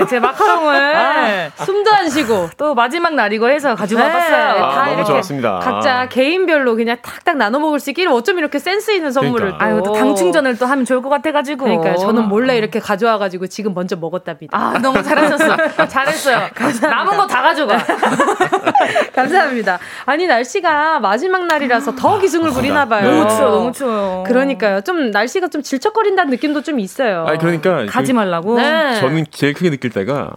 [0.02, 1.50] 예, 제 마카롱을 아.
[1.64, 4.08] 숨도 안 쉬고 또 마지막 날이고 해서 가지고 네.
[4.08, 4.64] 와봤어요.
[4.64, 5.60] 아, 다 너무 이렇게 좋았습니다.
[5.60, 9.66] 각자 개인별로 그냥 탁탁 나눠 먹을 수 있기를 어쩜 이렇게 센스 있는 선물을 그러니까.
[9.66, 11.66] 아유, 또당 충전을 또 하면 좋을 것 같아가지고.
[11.66, 14.58] 그러니까 저는 몰래 이렇게 가져와가지고 지금 먼저 먹었답니다.
[14.58, 15.56] 아 너무 잘하셨어.
[15.88, 16.48] 잘했어요.
[16.82, 17.78] 남은 거 다 가져가.
[19.16, 19.78] 감사합니다.
[20.06, 23.10] 아니 날씨가 마지막 날이라서 더 기승을 부리나 봐요.
[23.10, 24.24] 너무 추워, 너무 추워요.
[24.28, 24.82] 그러니까요.
[24.82, 27.26] 좀 날씨가 좀 질척거린다는 느낌도 좀 있어요.
[27.28, 28.58] 아 그러니까 가지 말라고.
[28.58, 29.00] 네.
[29.00, 30.32] 저는 제일 크게 느낄 때가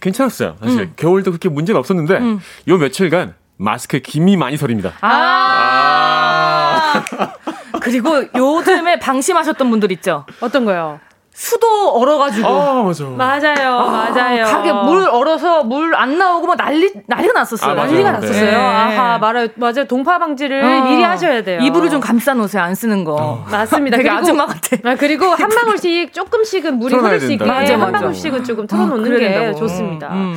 [0.00, 0.56] 괜찮았어요.
[0.62, 0.92] 사실 음.
[0.96, 2.40] 겨울도 그렇게 문제는 없었는데 음.
[2.68, 4.92] 요 며칠간 마스크에 김이 많이 서립니다.
[5.00, 5.08] 아.
[7.10, 7.32] 아.
[7.80, 10.24] 그리고 요즘에 방심하셨던 분들 있죠.
[10.40, 11.00] 어떤 거요?
[11.38, 12.48] 수도 얼어가지고.
[12.48, 13.04] 아, 맞아.
[13.04, 14.44] 맞아요, 아, 맞아요.
[14.46, 17.72] 가게 물 얼어서 물 안 나오고 막 난리, 난리가 났었어요.
[17.72, 18.50] 아, 난리가 났었어요.
[18.50, 18.54] 네.
[18.54, 19.48] 아하, 말아요.
[19.56, 19.84] 맞아요.
[19.86, 20.84] 동파 방지를 어.
[20.84, 21.60] 미리 하셔야 돼요.
[21.60, 22.62] 이불을 좀 감싸 놓으세요.
[22.62, 23.14] 안 쓰는 거.
[23.14, 23.46] 어.
[23.50, 23.98] 맞습니다.
[23.98, 24.76] 되게 아줌마 같아.
[24.84, 29.18] 아, 그리고 한 방울씩 조금씩은 물이 흐를 수 있게 맞아, 한 방울씩은 조금 틀어놓는 어,
[29.18, 29.58] 게 된다고.
[29.58, 30.08] 좋습니다.
[30.12, 30.36] 음.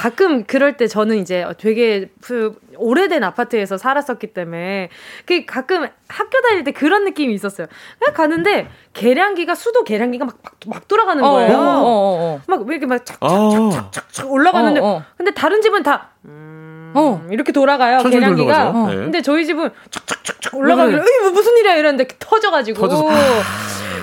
[0.00, 4.88] 가끔 그럴 때 저는 이제 되게 그 오래된 아파트에서 살았었기 때문에
[5.26, 7.66] 그 가끔 학교 다닐 때 그런 느낌이 있었어요.
[7.98, 11.54] 그냥 가는데 계량기가 수도 계량기가 막, 막 돌아가는 어, 거예요.
[11.54, 12.40] 어, 어, 어, 어.
[12.46, 14.80] 막왜 이렇게 막 착착착착착 올라가는데
[15.18, 17.22] 근데 다른 집은 다 음, 어.
[17.30, 18.70] 이렇게 돌아가요 계량기가.
[18.70, 18.86] 어.
[18.88, 18.96] 네.
[18.96, 21.20] 근데 저희 집은 착착착착 올라가길래 네.
[21.24, 23.06] 뭐 무슨 일이야 이랬는데 터져가지고 터져서.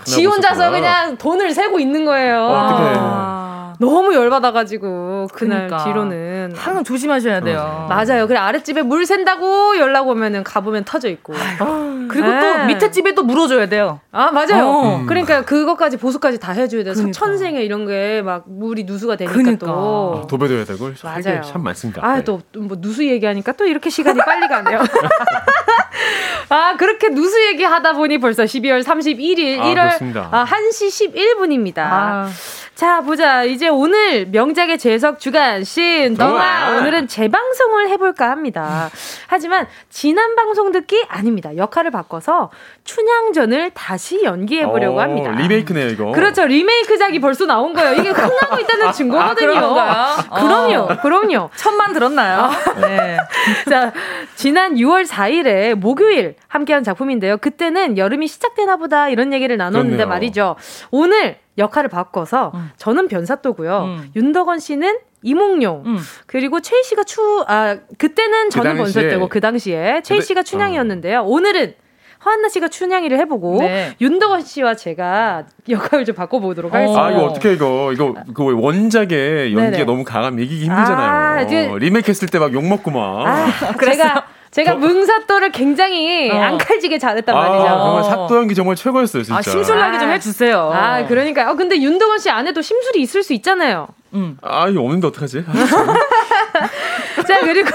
[0.05, 2.45] 지 혼자서 그냥 돈을 세고 있는 거예요.
[2.45, 3.37] 어떻게?
[3.79, 5.83] 너무 열받아가지고 그날 그러니까.
[5.85, 7.59] 뒤로는 항상 조심하셔야 돼요.
[7.59, 7.87] 어.
[7.87, 8.27] 맞아요.
[8.27, 11.33] 그래 아랫집에 물 샌다고 연락 오면은 가보면 터져 있고.
[11.59, 12.39] 아, 그리고 네.
[12.39, 13.99] 또 밑에 집에 또 물어줘야 돼요.
[14.11, 14.67] 아 맞아요.
[14.67, 14.95] 어.
[14.97, 15.05] 음.
[15.05, 16.93] 그러니까 그것까지 보수까지 다 해줘야 돼요.
[16.93, 17.17] 그러니까.
[17.19, 19.65] 천생에 이런 게 막 물이 누수가 되니까 그러니까.
[19.67, 21.41] 또 아, 도배도 해야 되고 맞아요.
[21.41, 22.03] 참 많습니다.
[22.05, 22.67] 아또뭐 네.
[22.81, 24.79] 누수 얘기하니까 또 이렇게 시간이 빨리 가네요.
[26.49, 31.77] 아 그렇게 누수 얘기하다 보니 벌써 12월 31일 아, 1월 아, 1시 11분입니다.
[31.79, 32.29] 아.
[32.77, 33.43] 자, 보자.
[33.43, 38.91] 이제 오늘 명작의 재석 주간 신 동아 오늘은 재방송을 해볼까 합니다.
[39.25, 41.57] 하지만 지난 방송 듣기 아닙니다.
[41.57, 42.51] 역할을 바꿔서
[42.83, 45.31] 춘향전을 다시 연기해보려고 합니다.
[45.31, 46.11] 리메이크네요, 이거.
[46.11, 46.45] 그렇죠.
[46.45, 47.93] 리메이크작이 벌써 나온 거예요.
[47.93, 49.75] 이게 흥하고 있다는 증거거든요.
[49.79, 50.97] 아, 그럼요, 어.
[51.01, 51.49] 그럼요.
[51.55, 52.41] 천만 들었나요?
[52.41, 52.73] 아.
[52.79, 53.17] 네.
[53.67, 53.91] 자,
[54.35, 57.37] 지난 6월 4일에 목요일 함께한 작품인데요.
[57.37, 60.07] 그때는 여름이 시작되나 보다 이런 얘기를 나눴는데 그렇네요.
[60.07, 60.55] 말이죠.
[60.91, 62.71] 오늘 역할을 바꿔서 음.
[62.75, 63.83] 저는 변사또고요.
[63.85, 64.11] 음.
[64.13, 65.97] 윤덕원 씨는 이몽룡 음.
[66.25, 71.23] 그리고 최희 씨가 추 아 그때는 저는 그 변사때고 그 당시에 최희 씨가 춘향이었는데요.
[71.23, 71.75] 오늘은
[72.27, 73.95] 허한나 씨가 춘향이를 해보고 네.
[74.01, 77.01] 윤덕원 씨와 제가 역할을 좀 바꿔보도록 하겠습니다.
[77.05, 79.83] 아 이거 어떻게 이거 이거 그 원작의 연기가 네네.
[79.85, 81.09] 너무 강하면 이기기 힘들잖아요.
[81.09, 81.71] 아, 이제...
[81.79, 83.25] 리메이크했을 때 막 욕 먹고 막.
[83.25, 83.47] 아,
[83.83, 84.77] 제가 제가 저...
[84.77, 86.35] 뭉사또를 굉장히 어.
[86.35, 87.67] 앙칼지게 잘했단 아, 말이죠.
[87.67, 89.37] 정말 사또 연기 정말 최고였어요, 진짜.
[89.37, 90.71] 아, 심술나게 좀 해주세요.
[90.73, 91.51] 아, 그러니까.
[91.51, 93.87] 어, 근데 윤동원 씨 안에도 심술이 있을 수 있잖아요.
[94.13, 94.37] 음.
[94.41, 95.43] 아, 이거 없는데 어떡하지?
[97.27, 97.69] 자, 그리고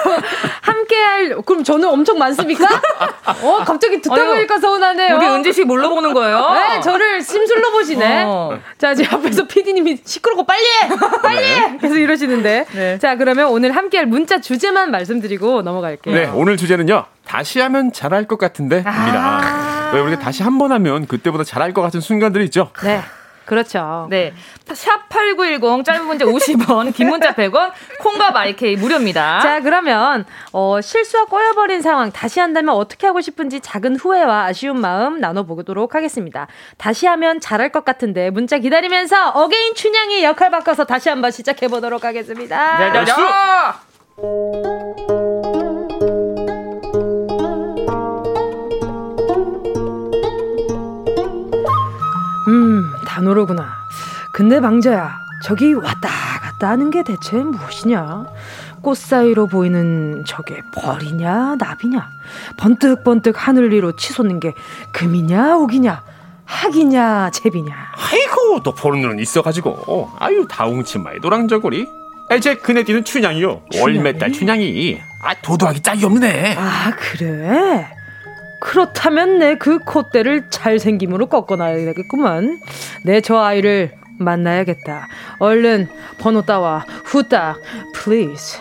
[0.72, 2.66] 함께할, 그럼 저는 엄청 많습니까?
[3.42, 5.16] 어, 갑자기 듣다 보니까 서운하네요.
[5.16, 6.50] 우리 은지 씨 뭘로 보는 거예요?
[6.52, 8.24] 네, 저를 심술로 보시네.
[8.26, 8.58] 어.
[8.78, 10.88] 자, 지금 앞에서 피디님이 시끄럽고 빨리 해!
[11.22, 11.78] 빨리 해!
[11.80, 12.66] 계속 이러시는데.
[12.72, 12.98] 네.
[12.98, 16.14] 자, 그러면 오늘 함께할 문자 주제만 말씀드리고 넘어갈게요.
[16.14, 17.04] 네, 오늘 주제는요.
[17.26, 18.78] 다시 하면 잘할 것 같은데.
[18.78, 19.40] 입니다.
[19.42, 22.70] 아~ 왜 우리가 다시 한 번 하면 그때보다 잘할 것 같은 순간들이 있죠?
[22.82, 23.00] 네.
[23.44, 24.06] 그렇죠.
[24.10, 24.32] 네.
[24.66, 29.40] 샵8910 짧은 문자 50원, 긴 문자 100원, 콩과 마이케이 무료입니다.
[29.40, 35.20] 자, 그러면 어, 실수와 꼬여버린 상황 다시 한다면 어떻게 하고 싶은지 작은 후회와 아쉬운 마음
[35.20, 36.46] 나눠보도록 하겠습니다.
[36.78, 42.78] 다시 하면 잘할 것 같은데 문자 기다리면서 again 춘향이 역할 바꿔서 다시 한번 시작해보도록 하겠습니다.
[42.78, 43.12] 네, 네, 네.
[53.12, 53.68] 단오로구나.
[54.32, 56.08] 근데 방자야, 저기 왔다
[56.40, 58.24] 갔다 하는 게 대체 무엇이냐?
[58.80, 62.08] 꽃 사이로 보이는 저게 벌이냐, 나비냐?
[62.56, 64.54] 번뜩번뜩 하늘 위로 치솟는 게
[64.92, 66.02] 금이냐, 옥이냐?
[66.46, 67.74] 학이냐, 제비냐?
[67.96, 70.12] 아이고, 또 보는 눈은 있어가지고.
[70.18, 71.86] 아유, 다홍치마에 노랑저고리.
[72.36, 73.62] 이제 그네 뛰는 춘향이요.
[73.78, 74.98] 월매딸 춘향이.
[75.22, 76.56] 아, 도도하기 짝이 없네.
[76.56, 77.86] 아, 그래?
[78.66, 82.60] 그렇다면 내 그 콧대를 잘생김으로 꺾어놔야겠구만.
[83.04, 85.08] 내 저 아이를 만나야겠다.
[85.40, 85.88] 얼른
[86.18, 87.56] 번호 따와 후딱,
[87.94, 88.60] please.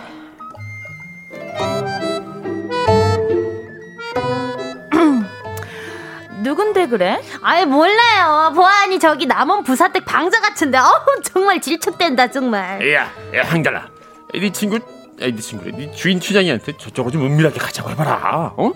[6.42, 7.22] 누군데 그래?
[7.42, 8.52] 아이 몰라요.
[8.56, 10.78] 보아하니 저기 남원 부사댁 방자 같은데.
[10.78, 12.92] 어우 정말 질척댄다 정말.
[12.94, 13.04] 야,
[13.36, 13.88] 야 항달아.
[14.34, 14.80] 네 친구,
[15.22, 15.72] 아니, 네 친구래.
[15.76, 18.54] 네 주인 추장이한테 저쪽으로 좀 은밀하게 가자고 해봐라.
[18.58, 18.72] 어?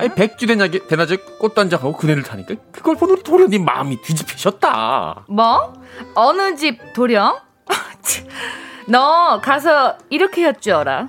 [0.00, 5.26] 아니 백주 대낮에, 대낮에 꽃단장하고 그네를 타니까 그걸 보는 도련이 마음이 뒤집히셨다.
[5.28, 5.74] 뭐?
[6.14, 7.38] 어느 집 도령?
[8.88, 11.08] 너 가서 이렇게 했죠라.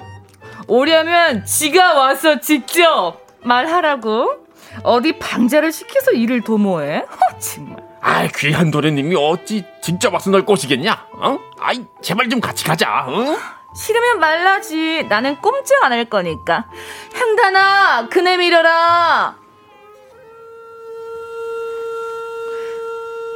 [0.67, 4.41] 오려면 지가 와서 직접 말하라고.
[4.83, 6.97] 어디 방자를 시켜서 일을 도모해?
[7.09, 7.77] 허, 정말.
[8.01, 11.07] 아이 귀한 도련님이 어찌 직접 와서 널 꼬시겠냐?
[11.13, 11.39] 어?
[11.59, 13.05] 아이 제발 좀 같이 가자.
[13.07, 13.37] 어?
[13.75, 15.05] 싫으면 말라지.
[15.09, 16.65] 나는 꼼짝 안 할 거니까.
[17.13, 19.35] 향단아, 그네 밀어라.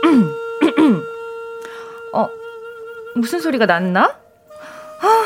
[2.13, 2.29] 어,
[3.15, 4.15] 무슨 소리가 났나?
[5.01, 5.25] 아,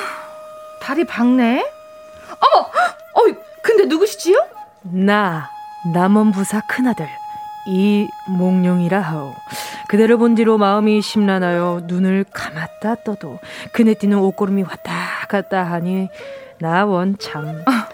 [0.81, 1.71] 다리 박네.
[2.39, 4.47] 어머, 어, 근데 누구시지요?
[4.83, 5.49] 나
[5.93, 7.09] 남원부사 큰아들
[7.69, 9.35] 이몽룡이라 하오.
[9.87, 13.39] 그대를 본 뒤로 마음이 심란하여 눈을 감았다 떠도
[13.73, 14.93] 그네 뛰는 옷고름이 왔다
[15.29, 16.09] 갔다 하니
[16.59, 17.63] 나 원참.
[17.65, 17.87] 아,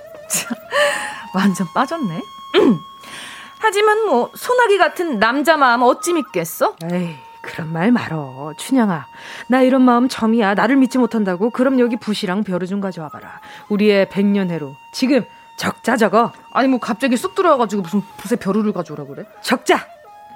[1.36, 2.22] 완전 빠졌네.
[3.60, 6.76] 하지만 뭐 소나기 같은 남자 마음 어찌 믿겠어?
[6.92, 8.54] 에이 그런 말 말어.
[8.58, 9.06] 춘향아
[9.48, 10.56] 나 이런 마음 처음이야.
[10.56, 11.50] 나를 믿지 못한다고.
[11.50, 13.42] 그럼 여기 붓이랑 벼루 좀 가져와봐라.
[13.70, 14.76] 우리의 백년해로.
[14.92, 15.26] 지금
[15.58, 16.32] 적자 적어.
[16.51, 19.24] 아니 뭐 갑자기 쑥 들어와가지고 무슨 붓에 벼루를 가져오라 그래?
[19.41, 19.88] 적자.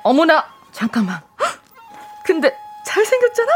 [0.03, 1.19] 어머나 잠깐만.
[2.23, 2.55] 근데
[2.85, 3.51] 잘생겼잖아.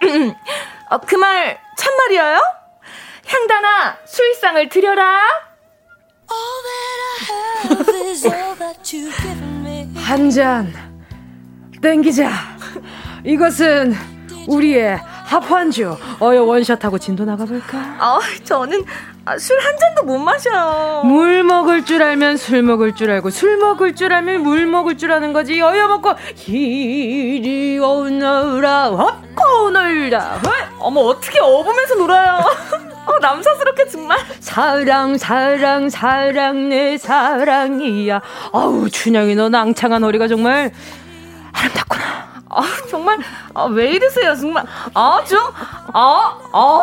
[0.00, 0.34] 웬일이야?
[0.90, 2.40] 어, 그 말 참말이에요?
[3.26, 5.20] 향단아 수일상을 드려라.
[9.96, 10.72] 한 잔
[11.82, 12.30] 땡기자.
[13.24, 13.94] 이것은
[14.48, 14.98] 우리의
[15.28, 17.76] 합환주 어여 원샷하고 진도 나가볼까?
[17.98, 18.82] 아 저는
[19.26, 21.02] 아, 술한 잔도 못 마셔요.
[21.04, 25.12] 물 먹을 줄 알면 술 먹을 줄 알고 술 먹을 줄 알면 물 먹을 줄
[25.12, 25.60] 아는 거지.
[25.60, 26.14] 어여 먹고
[26.46, 30.40] 이리 오너라 업고 놀라.
[30.78, 32.38] 어머 어떻게 업으면서 놀아요?
[33.04, 34.18] 어, 남사스럽게 정말.
[34.40, 38.22] 사랑 사랑 사랑 내 사랑이야.
[38.54, 40.72] 아우 춘향이 너 낭창한 허리가 정말
[41.52, 42.37] 아름답구나.
[42.50, 43.18] 아, 정말,
[43.54, 44.64] 아, 왜 이러세요, 정말.
[44.94, 45.38] 아, 좀,
[45.92, 46.80] 아, 아.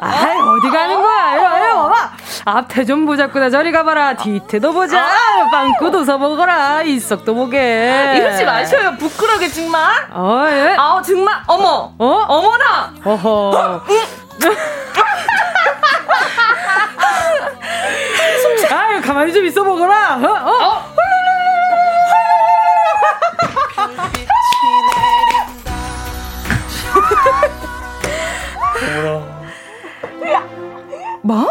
[0.00, 2.10] 아이, 어디 가는 거야, 이리 와,
[2.44, 4.16] 앞에 좀 보자꾸나 저리 가봐라.
[4.16, 5.00] 뒤태도 보자.
[5.00, 5.48] 아.
[5.50, 6.82] 빵꾸도 서보거라.
[6.82, 8.14] 이석도 보게.
[8.16, 10.08] 이러지 마셔요, 부끄러게, 정말.
[10.10, 10.74] 어, 예.
[10.76, 11.92] 아, 정말, 어머.
[11.98, 12.06] 어?
[12.28, 12.92] 어머나.
[13.04, 13.82] 어허.
[18.70, 20.16] 아유, 가만히 좀 있어 보거라.
[20.16, 20.83] 어, 어.
[31.24, 31.48] 뭐?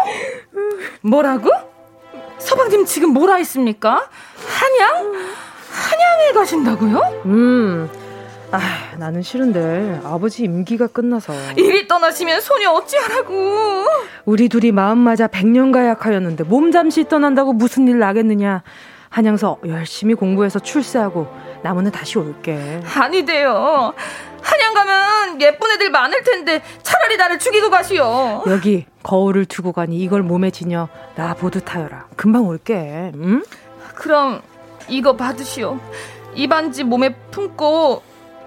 [1.01, 1.49] 뭐라고?
[2.37, 4.07] 서방님 지금 뭐라 했습니까?
[4.47, 5.13] 한양?
[5.71, 7.21] 한양에 가신다고요?
[7.25, 7.89] 음.
[8.51, 8.59] 아,
[8.97, 13.33] 나는 싫은데 아버지 임기가 끝나서 이리 떠나시면 소녀 어찌하라고?
[14.25, 18.61] 우리 둘이 마음 맞아 백년 가약하였는데 몸 잠시 떠난다고 무슨 일 나겠느냐?
[19.09, 21.27] 한양서 열심히 공부해서 출세하고
[21.63, 22.79] 나무는 다시 올게.
[22.95, 23.93] 아니 돼요.
[24.43, 28.43] 한양 가면 예쁜 애들 많을 텐데 차라리 나를 죽이고 가시오.
[28.47, 32.07] 여기 거울을 두고 가니 이걸 몸에 지녀 나 보듯하여라.
[32.15, 33.11] 금방 올게.
[33.15, 33.43] 응?
[33.95, 34.41] 그럼
[34.89, 35.79] 이거 받으시오.
[36.35, 38.03] 이 반지 몸에 품고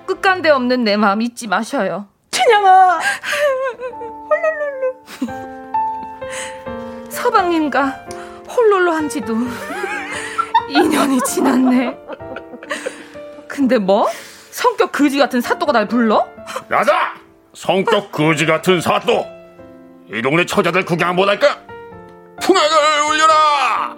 [0.06, 2.06] 끝간데 없는 내 마음 잊지 마셔요.
[2.30, 3.00] 춘향아.
[4.30, 5.46] 홀룰룰루.
[7.10, 8.06] 서방님과
[8.48, 9.34] 홀롤로 한 지도
[10.70, 11.96] 2년이 지났네.
[13.48, 14.06] 근데 뭐?
[14.56, 16.26] 성격 거지 같은 사또가 날 불러?
[16.70, 17.12] 야자!
[17.52, 19.26] 성격 거지 같은 사또!
[20.10, 21.58] 이 동네 처자들 구경 못 할까?
[22.40, 22.76] 풍악을
[23.10, 23.96] 울려라!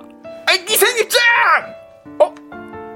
[0.49, 1.21] 아이, 기생입장!
[2.19, 2.35] 어?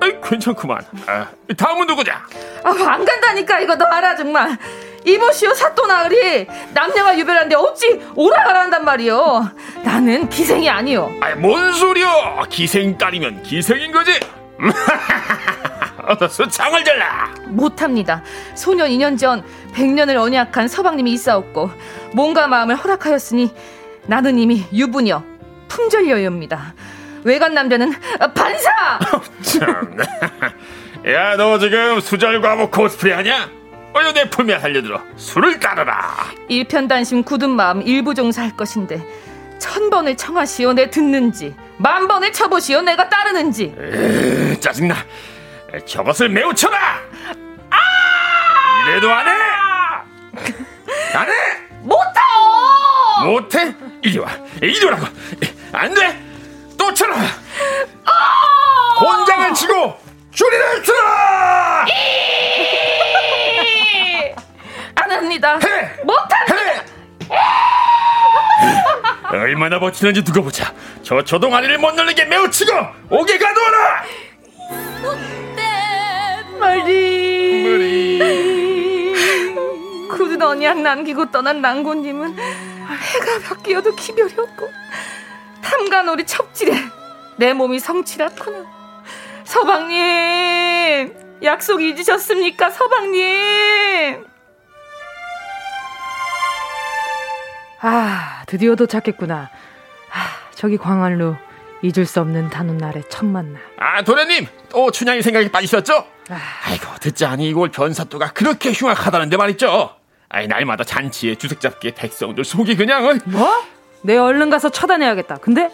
[0.01, 0.85] 아이, 괜찮구만.
[1.07, 2.27] 아, 다음은 누구냐?
[2.65, 4.59] 아, 안 간다니까, 이거 너 알아, 정말.
[5.05, 9.41] 이모시오 사또 나으리 남녀가 유별한데 어찌 오라가라 한단 말이오.
[9.85, 11.13] 나는 기생이 아니오.
[11.21, 12.43] 아이, 뭔 소리야!
[12.51, 14.19] 기생 딸이면 기생인 거지?
[16.51, 17.33] 장을 잘라.
[17.47, 18.23] 못합니다.
[18.55, 19.43] 소년 2년 전
[19.75, 21.71] 100년을 언약한 서방님이 있사옵고
[22.13, 23.51] 몸과 마음을 허락하였으니
[24.07, 25.23] 나는 이미 유부녀
[25.69, 26.75] 품절여유입니다.
[27.25, 27.93] 외간 남자는
[28.35, 28.99] 반사.
[29.43, 29.97] 참.
[31.07, 33.49] 야, 너 지금 수절과목 코스프레 하냐?
[33.95, 36.15] 어여 내 품에 살려들어 술을 따르라.
[36.49, 39.07] 일편단심 굳은 마음 일부종사 할 것인데
[39.59, 43.75] 천 번을 청하시오 내 듣는지 만 번을 쳐보시오 내가 따르는지.
[43.79, 44.95] 에이, 짜증나.
[45.81, 47.01] 저것을 매우 쳐라!
[47.71, 47.77] 아!
[48.87, 49.33] 이래도 안 해!
[51.17, 51.33] 안 해!
[51.81, 52.05] 못해!
[53.25, 53.75] 못해?
[54.03, 54.29] 이리 와.
[54.61, 55.07] 이리 오라고.
[55.73, 56.21] 안 돼!
[56.79, 57.17] 또 쳐라!
[57.17, 58.95] 아!
[58.99, 59.99] 곤장을 치고
[60.33, 60.99] 줄이를 틀어!
[64.97, 65.55] 안 합니다.
[65.55, 66.03] 해!
[66.05, 66.57] 못합니다.
[66.57, 66.83] 해!
[69.39, 70.75] 얼마나 버티는지 두고 보자.
[71.03, 72.73] 저 조동 아리를 못 놀리게 매우 치고
[73.09, 74.05] 오게 가둬라.
[76.63, 77.63] 머리.
[77.65, 79.13] 머리.
[80.09, 84.71] 굳은 언약 남기고 떠난 낭고님은 해가 바뀌어도 기별이 없고
[85.63, 86.73] 탐관오리 첩질에
[87.37, 88.65] 내 몸이 성치랗구나.
[89.45, 94.25] 서방님 약속 잊으셨습니까 서방님
[97.81, 99.51] 아 드디어 도착했구나
[100.13, 101.35] 아 저기 광한루
[101.83, 106.07] 잊을 수 없는 단옷날의 첫 만남 아 도련님 또 춘향이 생각에 빠지셨죠?
[106.31, 106.39] 아.
[106.65, 109.97] 아이고 듣자 하니 이 골 변사또가 그렇게 흉악하다는데 말이죠
[110.29, 113.49] 아이 날마다 잔치에 주색 잡기에 백성들 속이 그냥 은 뭐?
[114.03, 115.71] 내 얼른 가서 처단해야겠다 근데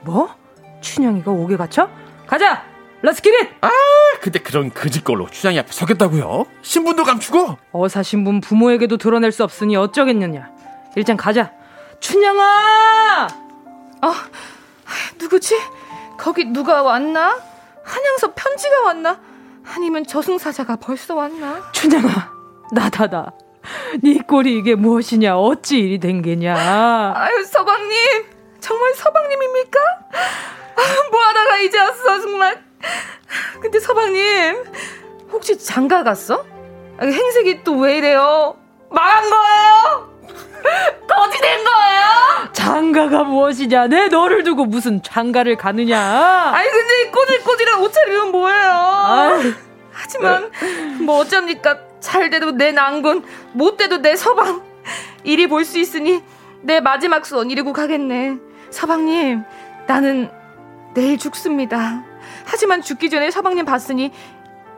[0.00, 0.34] 뭐?
[0.80, 1.90] 춘향이가 옥에 갇혀?
[2.26, 2.64] 가자
[3.02, 3.48] let's get it!
[3.60, 3.70] 아,
[4.20, 6.46] 근데 그런 그지꼴로 춘향이 앞에 서겠다고요?
[6.62, 7.56] 신분도 감추고?
[7.72, 10.50] 어사 신분 부모에게도 드러낼 수 없으니 어쩌겠느냐.
[10.96, 11.52] 일단 가자.
[12.00, 13.28] 춘향아!
[14.02, 14.12] 어,
[15.18, 15.56] 누구지?
[16.18, 17.38] 거기 누가 왔나?
[17.84, 19.20] 한양서 편지가 왔나?
[19.74, 21.70] 아니면 저승사자가 벌써 왔나?
[21.72, 22.32] 춘향아,
[22.72, 23.32] 나다다.
[24.02, 25.36] 네 꼴이 이게 무엇이냐?
[25.38, 26.54] 어찌 일이 된 게냐?
[27.16, 28.24] 아유, 서방님.
[28.60, 29.78] 정말 서방님입니까?
[30.76, 32.62] 아, 뭐 하다가 이제 왔어, 정말.
[33.60, 34.64] 근데 서방님,
[35.32, 36.44] 혹시 장가 갔어?
[37.00, 38.56] 행색이 또 왜 이래요?
[38.90, 39.47] 망한 거예요?
[42.88, 43.88] 장가가 무엇이냐?
[43.88, 45.98] 내 너를 두고 무슨 장가를 가느냐?
[46.00, 48.70] 아니 근데 꼬질꼬질한 옷차림은 뭐예요?
[48.72, 49.52] 아유.
[49.92, 50.50] 하지만
[51.00, 51.88] 뭐 어쩝니까?
[52.00, 54.62] 잘 돼도 내 난군, 못 돼도 내 서방.
[55.24, 56.22] 이리 볼수 있으니
[56.62, 58.36] 내 마지막 수원 이루고 가겠네.
[58.70, 59.42] 서방님,
[59.86, 60.30] 나는
[60.94, 62.04] 내일 죽습니다.
[62.44, 64.12] 하지만 죽기 전에 서방님 봤으니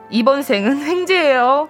[0.09, 1.69] 이번 생은 횡재예요.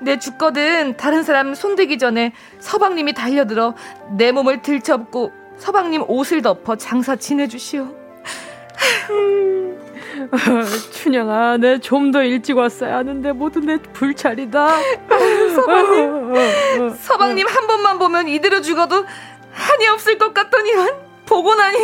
[0.00, 3.74] 내 죽거든 다른 사람 손대기 전에 서방님이 달려들어
[4.16, 7.86] 내 몸을 들쳐업고 서방님 옷을 덮어 장사 지내주시오.
[10.92, 14.68] 춘향아, 내 좀 더 일찍 왔어야 하는데 모두 내 불찰이다.
[15.54, 19.04] 서방님, 서방님 한 번만 보면 이대로 죽어도
[19.52, 20.90] 한이 없을 것 같더니만
[21.26, 21.78] 보고 나니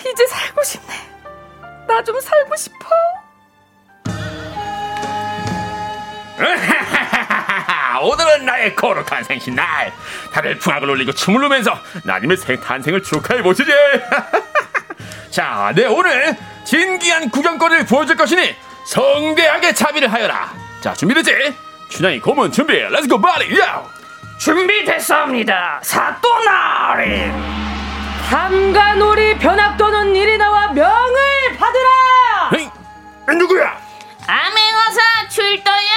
[0.00, 0.94] 이제 살고 싶네.
[1.86, 2.86] 나 좀 살고 싶어.
[8.02, 9.92] 오늘은 나의 거룩한 생신날.
[10.32, 13.70] 다들 풍악을 올리고 춤을 누면서 나님의 생 탄생을 축하해 보시지.
[15.30, 18.54] 자, 네 오늘 진기한 구경거리를 보여줄 것이니
[18.86, 20.52] 성대하게 차비를 하여라.
[20.80, 21.54] 자, 준비되지?
[21.90, 22.74] 춘향이 고문 준비.
[22.74, 23.58] let's go party.
[23.58, 23.82] 야!
[24.38, 25.80] 준비됐습니다.
[25.82, 27.30] 사또나리.
[28.30, 32.50] 삼가놀이 변학도는 이리 나와 명을 받으라.
[32.56, 32.70] 에이,
[33.36, 33.87] 누구야?
[34.32, 35.94] 암행어사 출도야.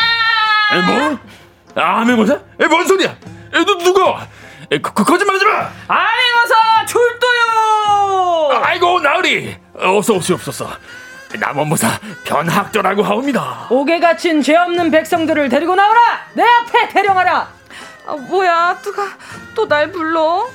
[0.71, 1.19] 에, 뭐?
[1.75, 2.39] 암행어사?
[2.61, 3.09] 에, 뭔 소리야?
[3.09, 4.15] 에, 너 누구?
[4.71, 5.69] 에, 거, 거, 거짓말하지 마.
[5.89, 8.61] 암행어사 출도요.
[8.63, 10.69] 아이고 나으리, 어서 오시옵소서.
[11.39, 11.88] 남원모사
[12.25, 13.67] 변학도라고 하옵니다.
[13.69, 16.25] 옥에 갇힌 죄 없는 백성들을 데리고 나오라.
[16.34, 17.49] 내 앞에 대령하라.
[18.07, 19.03] 아, 뭐야, 누가
[19.55, 20.47] 또 날 불러?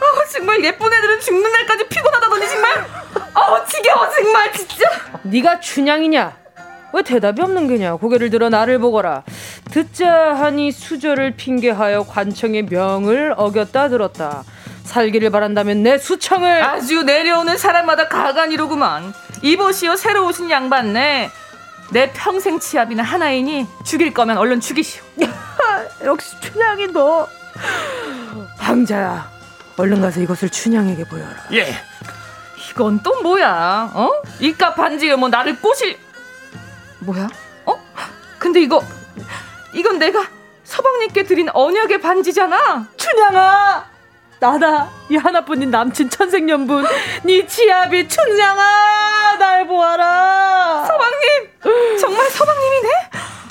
[0.00, 2.86] 아, 정말 예쁜 애들은 죽는 날까지 피곤하다더니 정말.
[3.34, 4.84] 아, 지겨워 정말 진짜.
[5.22, 6.39] 네가 춘향이냐?
[6.92, 7.96] 왜 대답이 없는 게냐?
[7.96, 9.22] 고개를 들어 나를 보거라.
[9.70, 14.42] 듣자 하니 수저를 핑계하여 관청의 명을 어겼다 들었다.
[14.84, 19.12] 살기를 바란다면 내 수청을 아주 내려오는 사람마다 가관이로구만.
[19.42, 21.30] 이보시오 새로 오신 양반네.
[21.92, 25.02] 내 평생 치아비는 하나이니 죽일 거면 얼른 죽이시오.
[26.04, 27.26] 역시 춘향이 너.
[28.58, 29.28] 방자야,
[29.76, 31.34] 얼른 가서 이것을 춘향에게 보여라.
[31.52, 31.74] 예.
[32.70, 33.90] 이건 또 뭐야?
[33.92, 34.10] 어?
[34.38, 35.98] 이깟 반지에 뭐 나를 꼬실?
[37.00, 37.28] 뭐야?
[37.66, 37.80] 어?
[38.38, 38.82] 근데 이거
[39.74, 40.24] 이건 내가
[40.64, 42.86] 서방님께 드린 언약의 반지잖아.
[42.96, 43.84] 춘향아,
[44.38, 46.86] 나다 이 하나뿐인 남친 천생연분
[47.24, 50.84] 네 치아비 춘향아 날 보아라.
[50.86, 52.88] 서방님 정말 서방님이네?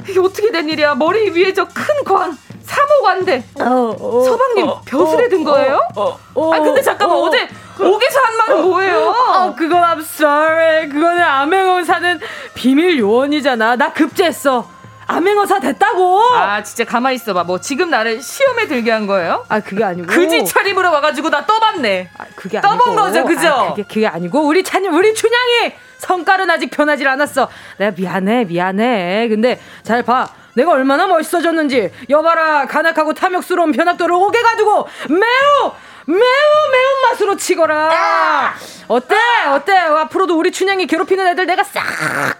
[0.09, 0.95] 이게 어떻게 된 일이야?
[0.95, 2.37] 머리 위에 저 큰 관.
[2.69, 3.43] 사모관대.
[3.61, 5.81] 어, 어, 서방님 어, 벼슬에 든 거예요?
[5.95, 7.47] 어, 어, 아 근데 잠깐만 어, 제
[7.79, 9.09] 옥에서 한 말은 뭐예요?
[9.09, 10.87] 어, 그건 I'm sorry.
[10.89, 12.19] 그거는 암행어 사는
[12.53, 13.75] 비밀 요원이잖아.
[13.75, 14.69] 나 급제했어.
[15.07, 16.21] 암행어사 됐다고.
[16.35, 17.43] 아 진짜 가만히 있어봐.
[17.43, 19.43] 뭐 지금 나를 시험에 들게 한 거예요?
[19.49, 22.11] 아 그게 아니고 그지 차림으로 와가지고 나 떠봤네.
[22.15, 23.47] 아, 그게 아니고 떠본 거죠, 그죠?
[23.47, 25.73] 아, 그게 그게 아니고 우리 찬이 우리 춘향이
[26.09, 27.47] 성깔은 아직 변하지 않았어.
[27.77, 29.27] 내가 미안해 미안해.
[29.29, 30.27] 근데 잘 봐.
[30.55, 35.71] 내가 얼마나 멋있어졌는지 여봐라 간악하고 탐욕스러운 변학도를 오게 가지고 매우
[36.05, 37.75] 매우 매운 맛으로 치거라.
[37.93, 38.53] 아!
[38.87, 39.15] 어때?
[39.53, 39.77] 어때?
[39.77, 41.83] 앞으로도 우리 춘향이 괴롭히는 애들 내가 싹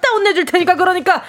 [0.02, 1.22] 다 혼내줄 테니까 그러니까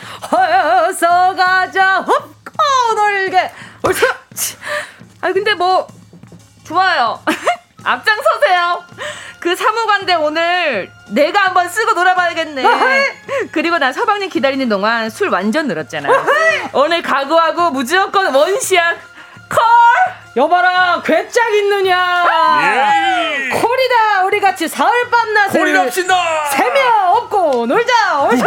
[0.89, 3.51] 어서 가자 헛고 놀게.
[3.87, 4.57] 옳지.
[5.21, 5.87] 아 근데 뭐
[6.65, 7.21] 좋아요.
[7.85, 8.85] 앞장서세요.
[9.39, 12.63] 그 사무관대 오늘 내가 한번 쓰고 놀아봐야겠네.
[13.53, 16.09] 그리고 난 서방님 기다리는 동안 술 완전 늘었잖아.
[16.73, 18.95] 오늘 각오하고 무조건 원시야
[19.49, 19.59] 콜!
[20.37, 22.25] 여봐라 괴짝 있느냐
[22.63, 23.49] 예.
[23.49, 26.15] 콜이다 우리 같이 사흘밤 낮을 콜럽시다
[26.51, 28.45] 세며 없고 놀자 옳자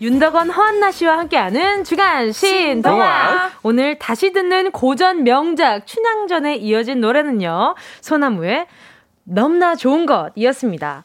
[0.00, 3.50] 윤덕원 허한나 씨와 함께하는 주간 신동화.
[3.62, 7.74] 오늘 다시 듣는 고전 명작 춘향전에 이어진 노래는요.
[8.00, 8.66] 소나무의
[9.24, 11.04] 너무나 좋은 것이었습니다.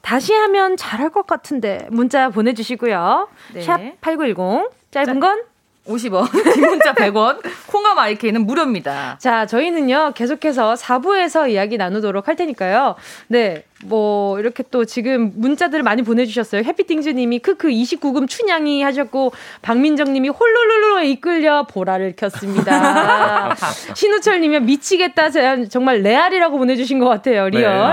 [0.00, 3.28] 다시 하면 잘할 것 같은데 문자 보내주시고요.
[3.54, 3.66] 네.
[3.66, 5.42] 샵8910 짧은 건
[5.86, 6.26] 50원,
[6.60, 9.18] 문자 100원, 콩과 마이크는 무료입니다.
[9.20, 12.96] 자, 저희는요, 계속해서 4부에서 이야기 나누도록 할 테니까요.
[13.28, 16.62] 네, 뭐 이렇게 또 지금 문자들을 많이 보내주셨어요.
[16.64, 23.54] 해피띵즈님이 크크 29금 춘향이 하셨고 박민정님이 홀로로로 이끌려 보라를 켰습니다.
[23.94, 25.30] 신우철님이 미치겠다
[25.68, 27.48] 정말 레알이라고 보내주신 것 같아요.
[27.50, 27.70] real.
[27.70, 27.88] 네,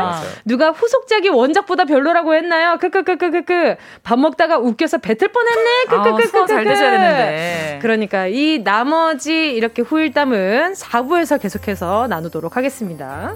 [0.45, 2.77] 누가 후속작이 원작보다 별로라고 했나요?
[2.79, 5.84] 크크크크크크 밥 먹다가 웃겨서 뱉을 뻔했네.
[5.89, 7.79] 크크크크크 아, 잘 되셔야 되는데.
[7.81, 13.36] 그러니까 이 나머지 이렇게 후일담은 4부에서 계속해서 나누도록 하겠습니다.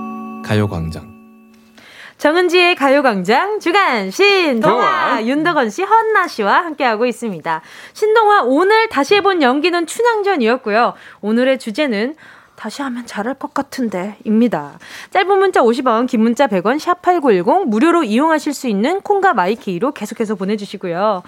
[0.51, 1.21] 가요광장.
[2.17, 7.61] 정은지의 가요광장 주간 신동화 윤덕원 씨, 허안나 씨와 함께하고 있습니다.
[7.93, 10.93] 신동화 오늘 다시 해본 연기는 춘향전이었고요.
[11.21, 12.15] 오늘의 주제는
[12.61, 14.77] 다시 하면 잘할 것 같은데 입니다.
[15.09, 21.23] 짧은 문자 50원, 긴 문자 100원, 샵8910 무료로 이용하실 수 있는 콩과 마이케이로 계속해서 보내주시고요.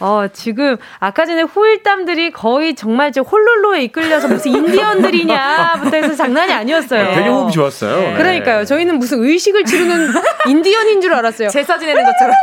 [0.00, 7.02] 어, 지금 아까 전에 후일담들이 거의 정말 저 홀룰로에 이끌려서 무슨 인디언들이냐부터 해서 장난이 아니었어요.
[7.08, 8.00] 네, 되게 호흡이 좋았어요.
[8.00, 8.14] 네.
[8.16, 8.64] 그러니까요.
[8.64, 10.08] 저희는 무슨 의식을 치르는
[10.48, 11.50] 인디언인 줄 알았어요.
[11.50, 12.34] 제사 지내는 것처럼.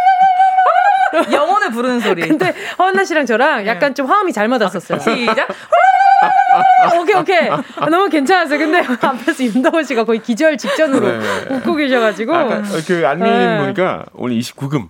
[1.31, 2.21] 영혼을 부르는 소리.
[2.27, 3.67] 근데 허은나 씨랑 저랑 네.
[3.67, 4.99] 약간 좀 화음이 잘 맞았었어요.
[4.99, 5.47] 시작.
[6.99, 8.57] 오케이 오케이 아, 너무 괜찮았어요.
[8.57, 11.55] 근데 앞에서 윤덕원 씨가 거의 기절 직전으로 네.
[11.55, 13.57] 웃고 계셔가지고 아까 그 안님 네.
[13.59, 14.87] 보니까 오늘 29금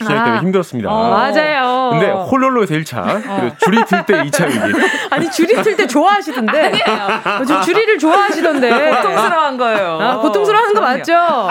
[0.00, 0.40] 시작 때문에 아.
[0.40, 0.90] 힘들었습니다.
[0.90, 1.90] 어, 맞아요.
[1.90, 3.50] 근데 홀롤로에서 1차, 어.
[3.58, 4.80] 줄이 틀 때 2차 얘기.
[5.10, 6.58] 아니, 줄이 틀 때 좋아하시던데.
[6.58, 7.44] 아니에요.
[7.46, 8.70] 저 줄이를 좋아하시던데.
[8.96, 9.98] 고통스러운 거예요.
[10.00, 11.12] 아, 고통스러운 거 맞죠?
[11.14, 11.50] 아!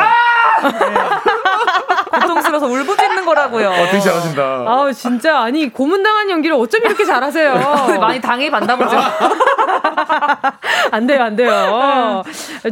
[0.64, 2.20] 네.
[2.22, 3.70] 고통스러워서 울부짖는 거라고요.
[3.70, 4.44] 어, 되게 잘하신다.
[4.44, 7.54] 아 진짜 아니 고문당한 연기를 어쩜 이렇게 잘하세요?
[8.02, 8.98] 많이 당해 봤나 보죠.
[10.92, 12.24] 안 돼요, 안 돼요.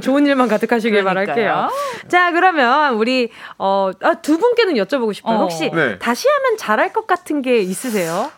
[0.01, 1.69] 좋은 일만 가득하시길 바랄게요.
[2.07, 5.37] 자, 그러면 우리 어, 아, 두 분께는 여쭤보고 싶어요.
[5.37, 5.41] 어.
[5.41, 5.99] 혹시 네.
[5.99, 8.31] 다시 하면 잘할 것 같은 게 있으세요?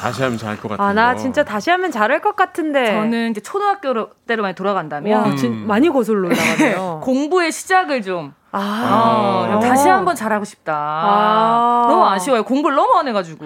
[0.00, 0.86] 다시 하면 잘할 것 같아요.
[0.86, 2.86] 아, 나 진짜 다시 하면 잘할 것 같은데.
[2.86, 5.64] 저는 이제 초등학교 때로 많이 돌아간다면 와, 음.
[5.66, 7.00] 많이 거슬러 나가네요.
[7.04, 10.72] 공부의 시작을 좀 아, 어, 다시 한번 잘하고 싶다.
[10.74, 11.47] 아~
[11.88, 12.42] 너무 아쉬워요.
[12.44, 13.44] 공부를 너무 안 해가지고.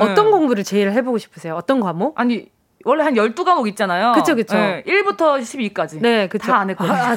[0.00, 0.30] 어떤 네.
[0.30, 1.54] 공부를 제일 해보고 싶으세요?
[1.56, 2.18] 어떤 과목?
[2.18, 2.46] 아니,
[2.84, 4.12] 원래 한 12과목 있잖아요.
[4.12, 4.56] 그쵸, 그쵸.
[4.56, 6.00] 네, 1부터 12까지.
[6.00, 6.46] 네, 그쵸.
[6.50, 6.94] 다 안 했거든요.
[6.94, 7.14] 아,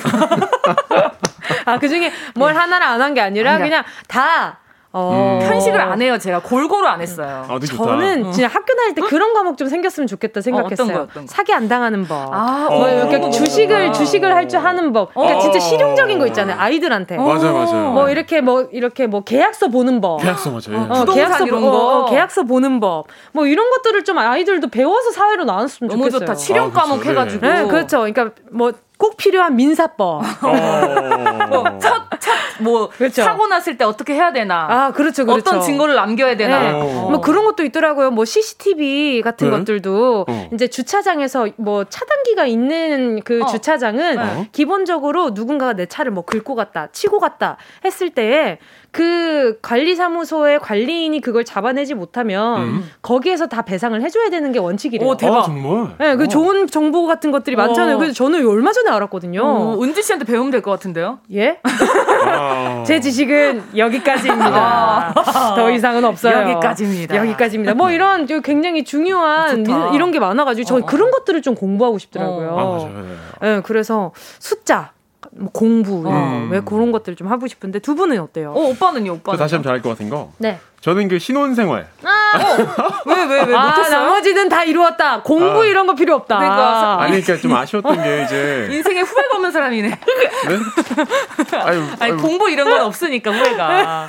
[1.66, 2.60] 아, 그 중에 뭘 네.
[2.60, 4.60] 하나를 안 한 게 아니라 그냥 다
[4.98, 5.40] 어.
[5.42, 5.46] 음.
[5.50, 6.18] 편식을 안 해요.
[6.18, 7.46] 제가 골고루 안 했어요.
[7.50, 10.88] 아, 저는 진짜 학교 다닐 때 그런 과목 좀 생겼으면 좋겠다 생각했어요.
[10.88, 11.32] 어, 어떤 거, 어떤 거?
[11.34, 12.34] 사기 안 당하는 법.
[12.34, 13.30] 아, 뭐 이렇게 어.
[13.30, 15.12] 주식을 주식을 할 줄 하는 법.
[15.14, 15.42] 그러니까 어.
[15.42, 16.56] 진짜 실용적인 거 있잖아요.
[16.60, 17.18] 아이들한테.
[17.18, 17.92] 맞아요, 맞아요.
[17.92, 20.22] 뭐 이렇게 뭐 이렇게 뭐 계약서 보는 법.
[20.22, 20.88] 계약서 맞아요.
[20.88, 21.68] 어, 계약서 이런 거.
[21.72, 23.08] 어, 계약서 보는 법.
[23.34, 26.10] 뭐 이런 것들을 좀 아이들도 배워서 사회로 나왔으면 좋겠어요.
[26.12, 26.36] 너무 좋다.
[26.36, 27.10] 실용 과목 아, 그렇죠.
[27.22, 27.46] 해가지고.
[27.48, 27.98] 네, 그렇죠.
[28.02, 28.72] 그러니까 뭐
[29.06, 30.24] 꼭 필요한 민사법.
[30.44, 31.46] 어.
[31.48, 33.22] 뭐 첫, 첫, 뭐, 그렇죠.
[33.22, 34.68] 사고 났을 때 어떻게 해야 되나.
[34.68, 35.50] 아, 그렇죠, 그렇죠.
[35.52, 36.60] 어떤 증거를 남겨야 되나.
[36.60, 36.72] 네.
[36.72, 37.10] 어.
[37.12, 38.10] 뭐 그런 것도 있더라고요.
[38.10, 39.58] 뭐 CCTV 같은 네?
[39.58, 40.50] 것들도 어.
[40.54, 43.46] 이제 주차장에서 뭐 차단기가 있는 그 어.
[43.46, 44.50] 주차장은 네.
[44.52, 48.58] 기본적으로 누군가가 내 차를 뭐 긁고 갔다, 치고 갔다 했을 때에
[48.96, 52.92] 그 관리사무소의 관리인이 그걸 잡아내지 못하면 음.
[53.02, 55.10] 거기에서 다 배상을 해줘야 되는 게 원칙이래요.
[55.10, 55.40] 오, 대박.
[55.40, 55.90] 아, 정말?
[56.00, 56.28] 네, 그 어.
[56.28, 57.96] 좋은 정보 같은 것들이 많잖아요.
[57.96, 57.98] 어.
[57.98, 59.42] 그래서 저는 얼마 전에 알았거든요.
[59.44, 61.20] 어, 은지 씨한테 배우면 될 것 같은데요?
[61.34, 61.60] 예?
[61.62, 62.84] 아.
[62.88, 65.14] 제 지식은 여기까지입니다.
[65.14, 65.56] 아.
[65.58, 66.50] 더 이상은 없어요.
[66.50, 67.18] 여기까지입니다.
[67.18, 67.74] 여기까지입니다.
[67.74, 70.86] 뭐 이런 굉장히 중요한 민, 이런 게 많아가지고 저 어.
[70.86, 72.48] 그런 것들을 좀 공부하고 싶더라고요.
[72.50, 72.58] 어.
[72.58, 73.06] 아, 맞아요.
[73.42, 74.95] 네, 그래서 숫자
[75.38, 76.50] 뭐 공부 음.
[76.52, 78.52] 왜 그런 것들 좀 하고 싶은데 두 분은 어때요?
[78.52, 80.32] 어 오빠는요 오빠 다시 한번 잘할 것 같은 거.
[80.38, 80.60] 네.
[80.86, 81.88] 저는 그 신혼생활.
[82.04, 82.38] 아,
[83.08, 84.02] 왜왜 왜, 왜, 아, 못했어요?
[84.04, 85.24] 나머지는 다 이루었다.
[85.24, 85.66] 공부 아.
[85.66, 86.38] 이런 거 필요 없다.
[86.38, 89.88] 그러니까 아니 그러니까 좀 아쉬웠던 게 이제 인생에 후회가 없는 사람이네.
[89.90, 89.98] 네?
[91.64, 92.18] 아유, 아니 아유.
[92.18, 94.06] 공부 이런 건 없으니까 후회가.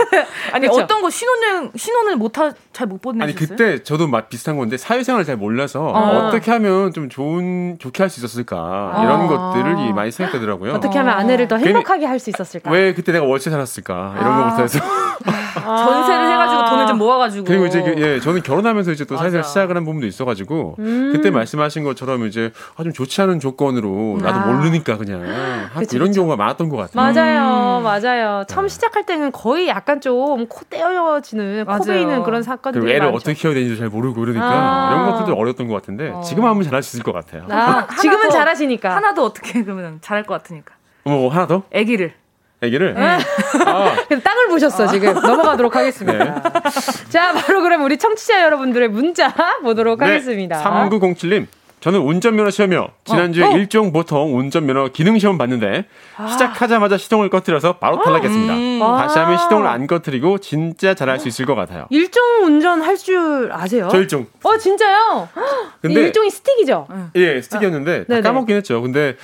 [0.52, 0.82] 아니 그쵸?
[0.82, 2.52] 어떤 거 신혼여행 신혼을 못 잘
[2.86, 3.24] 못 보내셨어요?
[3.24, 5.98] 아니 그때 저도 막 비슷한 건데 사회생활을 잘 몰라서 아.
[6.28, 9.02] 어떻게 하면 좀 좋은 좋게 할 수 있었을까 아.
[9.02, 10.74] 이런 것들을 많이 생각되더라고요.
[10.74, 12.70] 어떻게 하면 아내를 더 행복하게 할 수 있었을까?
[12.70, 14.44] 왜 그때 내가 월세 살았을까 이런 아.
[14.44, 14.78] 거부터 해서
[15.60, 17.44] 전세를 해가지고 돈을 좀 모아가지고.
[17.44, 21.10] 그리고 이제 예, 저는 결혼하면서 이제 또 사실 시작을 한 부분도 있어가지고 음.
[21.12, 24.46] 그때 말씀하신 것처럼 이제 아, 좀 좋지 않은 조건으로 나도 아.
[24.46, 25.22] 모르니까 그냥
[25.78, 26.20] 그쵸, 이런 그쵸.
[26.20, 27.12] 경우가 많았던 것 같아요.
[27.12, 27.82] 맞아요, 음.
[27.84, 28.44] 맞아요.
[28.48, 28.68] 처음 네.
[28.68, 33.16] 시작할 때는 거의 약간 좀 코 떼어지는 코 베이는 그런 사건들이 그리고 애를 많죠.
[33.16, 34.90] 어떻게 키워야 되는지 잘 모르고 그러니까 아.
[34.92, 36.20] 이런 것들도 어려웠던 것 같은데 어.
[36.22, 37.44] 지금 하면 잘할 수 있을 것 같아요.
[37.50, 40.74] 아, 지금은 잘하시니까 하나도 어떻게 그러면 잘할 것 같으니까.
[41.04, 41.62] 뭐 하나 더?
[41.74, 42.14] 아기를.
[42.62, 42.94] 얘기를.
[42.94, 43.00] 네.
[43.00, 43.18] 아.
[44.22, 44.86] 땅을 보셨어 아.
[44.86, 46.24] 지금 넘어가도록 하겠습니다.
[46.24, 46.34] 네.
[47.10, 49.32] 자 바로 그럼 우리 청취자 여러분들의 문자
[49.62, 50.06] 보도록 네.
[50.06, 50.62] 하겠습니다.
[50.62, 51.46] 3907님.
[51.78, 52.88] 저는 운전면허 시험이요.
[53.04, 53.52] 지난주에 어, 어.
[53.52, 55.84] 일종 보통 운전면허 기능 시험 봤는데
[56.16, 56.26] 아.
[56.26, 58.54] 시작하자마자 시동을 꺼트려서 바로 탈락했습니다.
[58.54, 58.80] 음.
[58.80, 61.86] 다시 하면 시동을 안 꺼트리고 진짜 잘할 수 있을 것 같아요.
[61.90, 63.88] 일종 운전 할 줄 아세요?
[63.92, 64.26] 저 일종.
[64.42, 65.28] 어 진짜요?
[65.82, 66.88] 근데 일종이 스틱이죠?
[67.14, 68.20] 예, 스틱이었는데 아.
[68.22, 68.80] 까먹긴 했죠.
[68.80, 69.16] 근데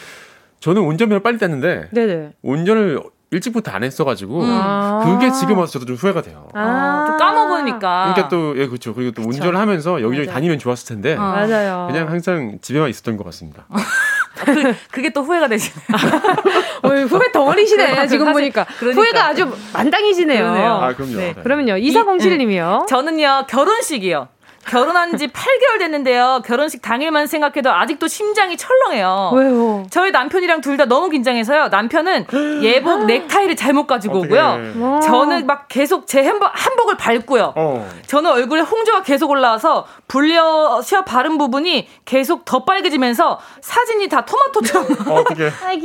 [0.61, 2.33] 저는 운전면허 빨리 땄는데 네네.
[2.43, 3.01] 운전을
[3.33, 5.01] 일찍부터 안 했어가지고 음.
[5.05, 6.49] 그게 지금 와서 저도 좀 후회가 돼요.
[6.55, 8.13] 아, 또 까먹으니까.
[8.15, 8.95] 그러니까 또 예 그렇죠.
[8.95, 9.31] 그리고 또 그쵸.
[9.31, 10.35] 운전을 하면서 여기저기 맞아.
[10.35, 11.15] 다니면 좋았을 텐데.
[11.17, 11.21] 어.
[11.21, 11.89] 맞아요.
[11.91, 13.65] 그냥 항상 집에만 있었던 것 같습니다.
[14.91, 15.85] 그, 게 또 후회가 되시네요.
[16.83, 18.67] 어, 후회 덩어리시네 지금 보니까.
[18.79, 19.01] 그러니까.
[19.01, 20.47] 후회가 아주 만당이시네요.
[20.47, 21.17] 아 그럼요.
[21.17, 21.43] 네, 네.
[21.43, 22.87] 그러면요 이사공칠님이요.
[22.89, 24.29] 저는요 결혼식이요.
[24.67, 26.43] 결혼한 지 8개월 됐는데요.
[26.45, 29.33] 결혼식 당일만 생각해도 아직도 심장이 철렁해요.
[29.35, 29.87] 왜요?
[29.91, 31.69] 저희 남편이랑 둘 다 너무 긴장해서요.
[31.69, 32.27] 남편은
[32.63, 35.01] 예복 넥타이를 잘못 가지고 오고요.
[35.03, 37.53] 저는 막 계속 제 한복, 한복을 밟고요.
[37.55, 37.89] 어.
[38.07, 45.25] 저는 얼굴에 홍조가 계속 올라와서 불려셔 바른 부분이 계속 더 빨개지면서 사진이 다 토마토처럼 어,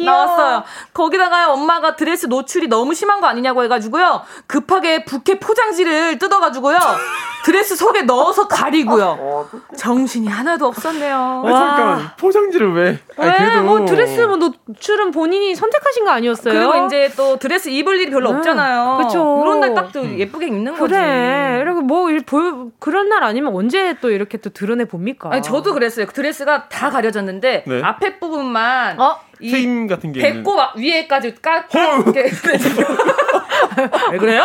[0.05, 0.63] 나왔어요.
[0.93, 4.21] 거기다가 엄마가 드레스 노출이 너무 심한 거 아니냐고 해가지고요.
[4.47, 6.77] 급하게 부케 포장지를 뜯어가지고요.
[7.43, 9.17] 드레스 속에 넣어서 가 가리고요.
[9.19, 11.43] 어, 정신이 하나도 없었네요.
[11.45, 12.83] 아, 잠깐 포장지를 왜?
[13.17, 13.33] 왜?
[13.37, 13.63] 그래도...
[13.63, 16.53] 뭐 드레스 뭐 노출은 본인이 선택하신 거 아니었어요?
[16.53, 18.37] 그리고 이제 또 드레스 입을 일이 별로 네.
[18.37, 18.97] 없잖아요.
[18.97, 19.41] 그렇죠.
[19.43, 20.79] 이런 날 딱 또 예쁘게 입는 그래.
[20.79, 20.93] 거지.
[20.93, 21.59] 그래.
[21.61, 25.29] 이렇게 뭐 보, 그런 날 아니면 언제 또 이렇게 또 드러내 봅니까?
[25.31, 26.05] 아니 저도 그랬어요.
[26.07, 27.81] 드레스가 다 가려졌는데 네.
[27.83, 29.15] 앞에 부분만 어?
[29.39, 30.67] 이 같은 게 배꼽 있는...
[30.75, 32.29] 위에까지 까, 까 이렇게
[34.11, 34.43] 왜 그래요?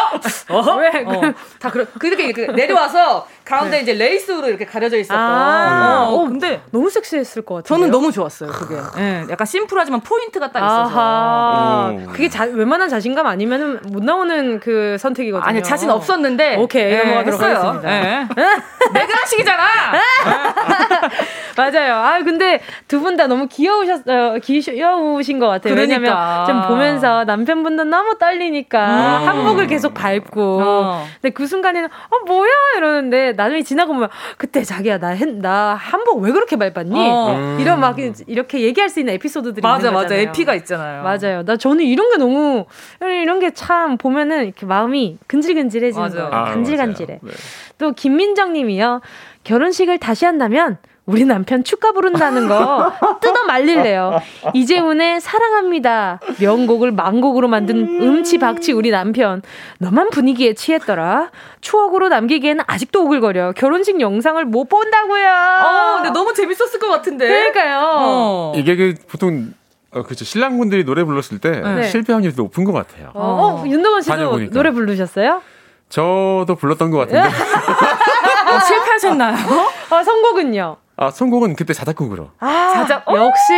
[0.48, 0.76] 어?
[0.76, 0.88] 왜?
[1.04, 1.34] 어.
[1.58, 3.82] 다 그러, 그렇게 내려와서 가운데 네.
[3.82, 5.18] 이제 레이스로 이렇게 가려져 있었던.
[5.18, 7.68] 아~ 어, 어, 근데 너무 섹시했을 것 같아요.
[7.68, 8.50] 저는 너무 좋았어요.
[8.50, 8.76] 그게.
[8.96, 12.12] 네, 약간 심플하지만 포인트가 딱 있어서.
[12.12, 15.48] 그게 자, 웬만한 자신감 아니면은 못 나오는 그 선택이거든요.
[15.48, 16.56] 아니 자신 없었는데.
[16.56, 17.56] 오케이 네, 넘어가도록 했어요.
[17.56, 17.88] 하겠습니다.
[18.34, 18.54] 네.
[18.92, 19.62] 내 그라식이잖아.
[21.56, 21.94] 맞아요.
[21.94, 24.38] 아 근데 두 분 다 너무 귀여우셨어요.
[24.42, 25.74] 귀여우신 것 같아요.
[25.74, 25.98] 그러니까.
[26.00, 29.28] 왜냐면 좀 보면서 남편분도 너무 떨리니까 음.
[29.28, 30.60] 한복을 계속 밟고.
[30.62, 31.04] 어.
[31.20, 36.32] 근데 그 순간에는 어 뭐야 이러는데 나중에 지나고 보면 그때 자기야 나, 나 한복 왜
[36.32, 36.94] 그렇게 밟았니?
[37.10, 37.34] 어.
[37.34, 37.58] 음.
[37.60, 37.96] 이런 막
[38.26, 41.02] 이렇게 얘기할 수 있는 에피소드들이 맞아 있는 맞아 에피가 있잖아요.
[41.02, 41.44] 맞아요.
[41.44, 42.64] 나 저는 이런 게 너무
[43.00, 46.26] 이런 게 참 보면은 이렇게 마음이 근질근질해지는 거예요.
[46.32, 47.18] 아, 간질간질해.
[47.22, 47.30] 네.
[47.78, 49.00] 또 김민정님이요.
[49.44, 54.20] 결혼식을 다시 한다면 우리 남편 축가 부른다는 거 뜯어 말릴래요.
[54.54, 56.20] 이재훈의 사랑합니다.
[56.40, 59.42] 명곡을 망곡으로 만든 음치박치 우리 남편.
[59.78, 61.30] 너만 분위기에 취했더라.
[61.60, 63.52] 추억으로 남기기에는 아직도 오글거려.
[63.52, 65.28] 결혼식 영상을 못 본다고요.
[65.28, 67.26] 어, 근데 너무 재밌었을 것 같은데.
[67.26, 67.80] 그러니까요.
[67.82, 68.52] 어.
[68.54, 69.54] 이게 그 보통
[69.90, 70.24] 어, 그렇죠.
[70.24, 71.82] 신랑분들이 노래 불렀을 때 네.
[71.82, 73.10] 실패 확률이 높은 것 같아요.
[73.14, 74.52] 어, 어 윤동원 씨도 다녀보니까.
[74.52, 75.42] 노래 부르셨어요?
[75.88, 77.28] 저도 불렀던 것 같은데.
[77.28, 79.36] 어, 실패하셨나요?
[79.90, 80.76] 어, 선곡은요?
[81.06, 82.30] 아, 선곡은 그때 자작곡으로.
[82.40, 83.16] 아, 자작, 어?
[83.16, 83.52] 역시.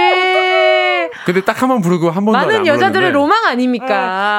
[1.27, 3.87] 근데 딱 한 번 부르고 한 번도 많은 여자들의 로망 아닙니까?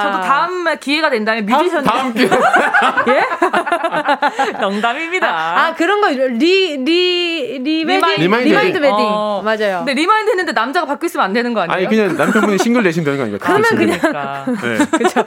[0.04, 0.12] 네.
[0.12, 1.84] 저도 다음 기회가 된다면 뮤지션.
[1.84, 2.30] 다음, 다음 기회.
[3.16, 4.60] 예?
[4.62, 5.28] 농담입니다.
[5.28, 8.96] 아, 아, 그런 거, 리, 리, remind, remind, remind wedding.
[9.00, 9.42] 어.
[9.44, 9.78] 맞아요.
[9.80, 11.78] 근데 remind 했는데 남자가 바뀌어 있으면 안 되는 거 아니에요?
[11.78, 13.40] 아니, 그냥 남편분이 싱글 내시면 되는 거 아니에요?
[13.40, 14.00] 그러면 그냥.
[14.62, 14.86] 네.
[14.98, 15.26] 그죠.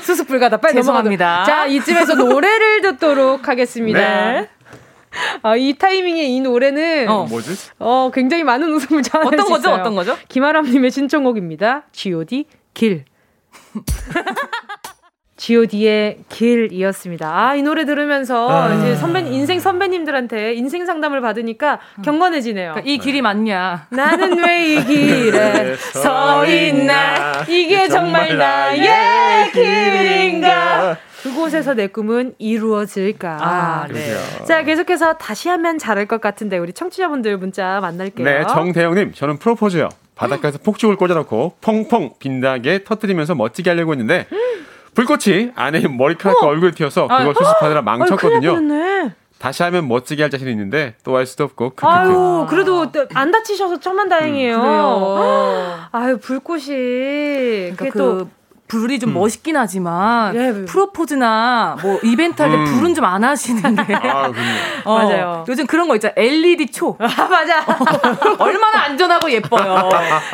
[0.00, 0.58] 수습 불가다.
[0.58, 1.44] 빨리 넘어갑니다.
[1.44, 3.98] 자, 이쯤에서 노래를 듣도록 하겠습니다.
[3.98, 4.48] 네.
[5.42, 7.26] 아, 이 타이밍에 이 노래는 어.
[7.28, 7.70] 뭐지?
[7.78, 9.70] 어, 굉장히 많은 웃음을 자아낼 어떤 거죠?
[9.70, 10.16] 어떤 거죠?
[10.28, 11.84] 김아람님의 신청곡입니다.
[11.92, 12.46] G.O.D.
[12.74, 13.04] 길.
[15.36, 17.28] G.O.D의 길이었습니다.
[17.28, 18.72] 아, 이 노래 들으면서 아.
[18.74, 22.70] 이제 선배 인생 선배님들한테 인생 상담을 받으니까 경건해지네요.
[22.74, 23.88] 그러니까 이 길이 맞냐?
[23.90, 27.44] 나는 왜 이 길에 서 있나?
[27.48, 30.96] 이게 정말 나의 길인가?
[31.24, 33.38] 그곳에서 내 꿈은 이루어질까?
[33.40, 34.14] 아, 네.
[34.46, 38.24] 자, 계속해서 다시 하면 잘할 것 같은데 우리 청취자분들 문자 만날게요.
[38.26, 39.88] 네, 정대영님, 저는 프로포즈요.
[40.16, 44.26] 바닷가에서 폭죽을 꽂아놓고 펑펑 빛나게 터뜨리면서 멋지게 하려고 했는데
[44.94, 46.50] 불꽃이 안에 머리카락과 어.
[46.50, 49.10] 얼굴 튀어서 그걸 아, 수습하느라 망쳤거든요.
[49.38, 51.70] 다시 하면 멋지게 할 자신 있는데 또 할 수도 없고.
[51.70, 51.86] 크크크.
[51.86, 54.56] 아유 그래도 안 다치셔서 천만 다행이에요.
[54.56, 56.66] 음, 아유 불꽃이
[57.76, 58.28] 그러니까 그
[58.66, 59.14] 불이 좀 음.
[59.14, 62.64] 멋있긴 하지만 예, 프로포즈나 뭐 이벤트 할때 음.
[62.64, 63.94] 불은 좀 안 하시는데.
[63.94, 64.30] 아,
[64.84, 65.44] 어, 맞아요.
[65.46, 66.14] 요즘 그런 거 있잖아.
[66.16, 66.96] LED 초.
[66.98, 67.64] 아, 맞아.
[68.38, 69.90] 얼마나 안전하고 예뻐요.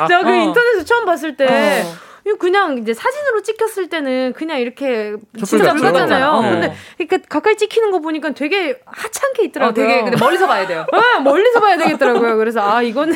[0.07, 0.33] 제가 그 어.
[0.33, 2.10] 인터넷에서 처음 봤을 때 어.
[2.39, 6.27] 그냥 이제 사진으로 찍혔을 때는 그냥 이렇게 진짜 불가잖아요.
[6.27, 6.41] 어.
[6.41, 9.71] 근데 그러니까 가까이 찍히는 거 보니까 되게 하찮게 있더라고요.
[9.71, 10.85] 어, 되게 근데 멀리서 봐야 돼요.
[10.91, 12.37] 네, 멀리서 봐야 되겠더라고요.
[12.37, 13.15] 그래서 아 이거는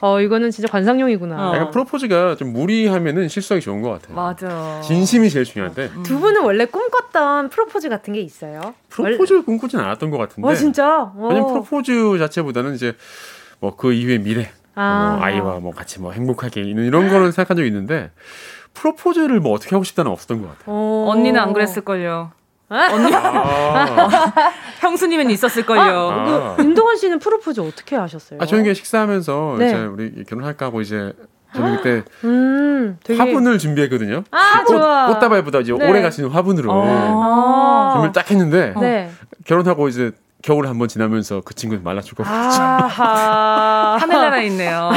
[0.00, 1.50] 어 이거는 진짜 관상용이구나.
[1.50, 1.70] 어.
[1.70, 4.16] 프로포즈가 좀 무리하면은 실수하기 좋은 것 같아요.
[4.16, 4.80] 맞아.
[4.82, 5.90] 진심이 제일 중요한데.
[5.96, 6.02] 음.
[6.02, 8.74] 두 분은 원래 꿈꿨던 프로포즈 같은 게 있어요?
[8.88, 10.48] 프로포즈를 꿈꾸진 않았던 것 같은데.
[10.48, 11.12] 어 진짜?
[11.16, 12.94] 왜냐면 프로포즈 자체보다는 이제
[13.60, 15.16] 뭐 그 이후의 미래 아.
[15.16, 18.10] 뭐 아이와 뭐 같이 뭐 행복하게 있는 이런 거는 생각한 적이 있는데
[18.74, 20.74] 프로포즈를 뭐 어떻게 하고 싶다는 없었던 것 같아요.
[20.74, 21.10] 오.
[21.10, 22.32] 언니는 안 그랬을걸요.
[22.68, 24.32] 언니 아.
[24.80, 25.82] 형수님은 있었을걸요.
[25.82, 26.54] 아.
[26.56, 28.38] 그 윤동원 씨는 프로포즈 어떻게 하셨어요?
[28.40, 29.68] 아 저희 식사하면서 네.
[29.68, 31.12] 이제 우리 결혼할까 하고 이제
[31.54, 33.18] 저는 그때 음, 되게...
[33.18, 34.24] 화분을 준비했거든요.
[34.30, 35.06] 아, 꽃, 좋아.
[35.08, 35.88] 꽃다발보다 이제 네.
[35.88, 39.10] 오래 가시는 화분으로 아~ 준비를 딱 했는데 네.
[39.44, 40.12] 결혼하고 이제
[40.42, 42.24] 겨울 한번 지나면서 그 친구는 말라 죽어.
[42.24, 43.96] 아하.
[44.00, 44.90] 카메라가 있네요.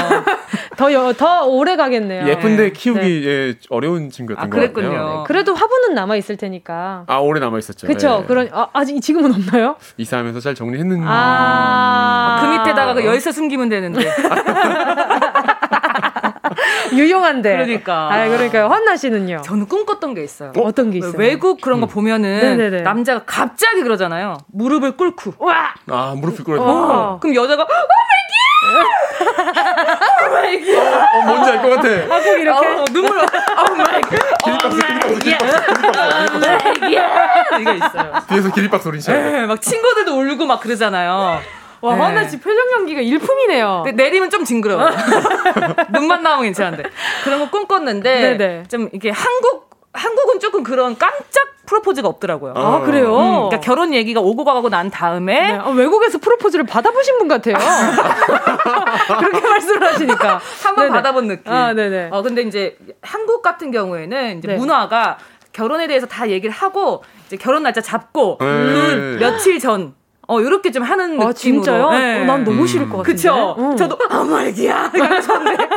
[0.75, 2.27] 더, 여, 더 오래 가겠네요.
[2.27, 2.71] 예쁜데 네.
[2.71, 3.25] 키우기 네.
[3.25, 5.19] 예, 어려운 친구였던 아, 것 같아요.
[5.19, 5.23] 네.
[5.27, 7.03] 그래도 화분은 남아 있을 테니까.
[7.07, 7.87] 아 오래 남아 있었죠.
[7.87, 8.21] 그렇죠.
[8.21, 8.25] 네.
[8.25, 9.75] 그런 아, 아직 지금은 없나요?
[9.97, 11.05] 이사하면서 잘 정리했는데.
[11.07, 14.03] 아~ 그 밑에다가 그 열쇠 숨기면 되는데.
[16.97, 17.51] 유용한데.
[17.51, 18.09] 그러니까.
[18.11, 18.67] 아, 그러니까요.
[18.67, 19.41] 안나 씨는요?
[19.43, 20.51] 저는 꿈꿨던 게 있어요.
[20.57, 21.13] 어떤 게 있어요?
[21.17, 21.89] 외국 그런 거 음.
[21.89, 22.81] 보면은 네네네.
[22.81, 24.37] 남자가 갑자기 그러잖아요.
[24.53, 25.33] 무릎을 꿇고.
[25.39, 25.73] 와!
[25.89, 26.61] 아, 무릎을 꿇어.
[26.61, 27.19] 어.
[27.19, 30.27] 그럼 여자가 oh my god!
[30.27, 30.71] Oh my god!
[31.15, 31.87] 어, 뭔지 알 것 같아.
[32.15, 34.47] 아, 꼭 이렇게 어, 눈물 oh my god!
[34.47, 35.25] Oh my god!
[37.59, 38.13] 이거 있어요.
[38.27, 41.39] 뒤에서 기립박 소리 시 네, 막 친구들도 울고 막 그러잖아요.
[41.85, 42.01] 와, 네.
[42.01, 43.83] 하나 씨 표정 연기가 일품이네요.
[43.85, 44.89] 네, 내리면 좀 징그러워.
[45.93, 46.83] 눈만 나오면 괜찮은데.
[47.23, 48.63] 그런 거 꿈꿨는데, 네네.
[48.69, 52.53] 좀 이게 한국, 한국은 조금 그런 깜짝 프로포즈가 없더라고요.
[52.55, 53.15] 아, 그래요?
[53.17, 55.51] 음, 그러니까 결혼 얘기가 오고 가고 난 다음에.
[55.53, 55.57] 네.
[55.57, 57.55] 아, 외국에서 프로포즈를 받아보신 분 같아요.
[59.19, 60.41] 그렇게 말씀을 하시니까.
[60.63, 61.51] 한 번 받아본 느낌.
[61.51, 62.09] 아, 네네.
[62.11, 64.55] 어, 근데 이제 한국 같은 경우에는 이제 네.
[64.57, 65.17] 문화가
[65.53, 69.15] 결혼에 대해서 다 얘기를 하고, 이제 결혼 날짜 잡고, 음.
[69.17, 69.95] 그 며칠 전,
[70.27, 71.33] 어, 요렇게 좀 하는 아, 느낌으로.
[71.33, 71.89] 진짜요?
[71.91, 72.21] 네.
[72.21, 72.67] 어, 난 너무 음.
[72.67, 73.11] 싫을 것 같은데.
[73.13, 73.55] 그쵸?
[73.59, 73.75] 응.
[73.77, 74.91] 저도, 아, 말기야.
[74.95, 75.67] 이러면서는데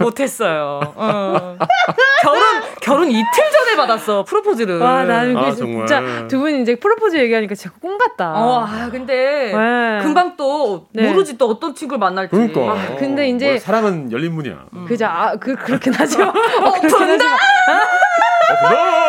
[0.00, 0.80] 못했어요.
[0.96, 1.56] 어.
[2.22, 2.42] 결혼,
[2.80, 4.78] 결혼 이틀 전에 받았어, 프로포즈를.
[4.78, 8.32] 와, 나는 아, 진짜 두 분이 이제 프로포즈 얘기하니까 진짜 꿈 같다.
[8.34, 9.98] 어, 아, 근데 네.
[10.02, 11.08] 금방 또 네.
[11.10, 12.30] 모르지 또 어떤 친구를 만날지.
[12.30, 12.60] 그러니까.
[12.72, 13.58] 아, 근데 이제.
[13.58, 14.56] 사랑은 열린 문이야.
[14.74, 14.84] 음.
[14.86, 15.06] 그죠.
[15.06, 16.22] 아, 그, 그렇긴 하죠.
[16.24, 16.32] 어,
[16.80, 17.24] 분다!
[17.24, 18.99] 아,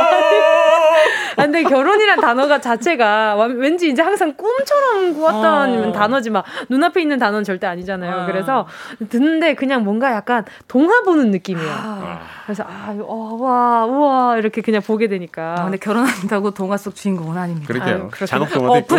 [1.41, 5.91] 근데 결혼이란 단어가 자체가 왠지 이제 항상 꿈처럼 꾸었던 어.
[5.91, 8.23] 단어지 막 눈앞에 있는 단어는 절대 아니잖아요.
[8.23, 8.25] 어.
[8.25, 8.67] 그래서
[9.09, 11.71] 듣는데 그냥 뭔가 약간 동화 보는 느낌이에요.
[11.71, 12.21] 아.
[12.45, 15.55] 그래서 아, 어, 와, 우와 이렇게 그냥 보게 되니까.
[15.57, 17.67] 아, 근데 결혼한다고 동화 속 주인공은 아닙니다.
[17.67, 18.09] 그렇게요.
[18.25, 18.95] 잔혹 동화도 있고.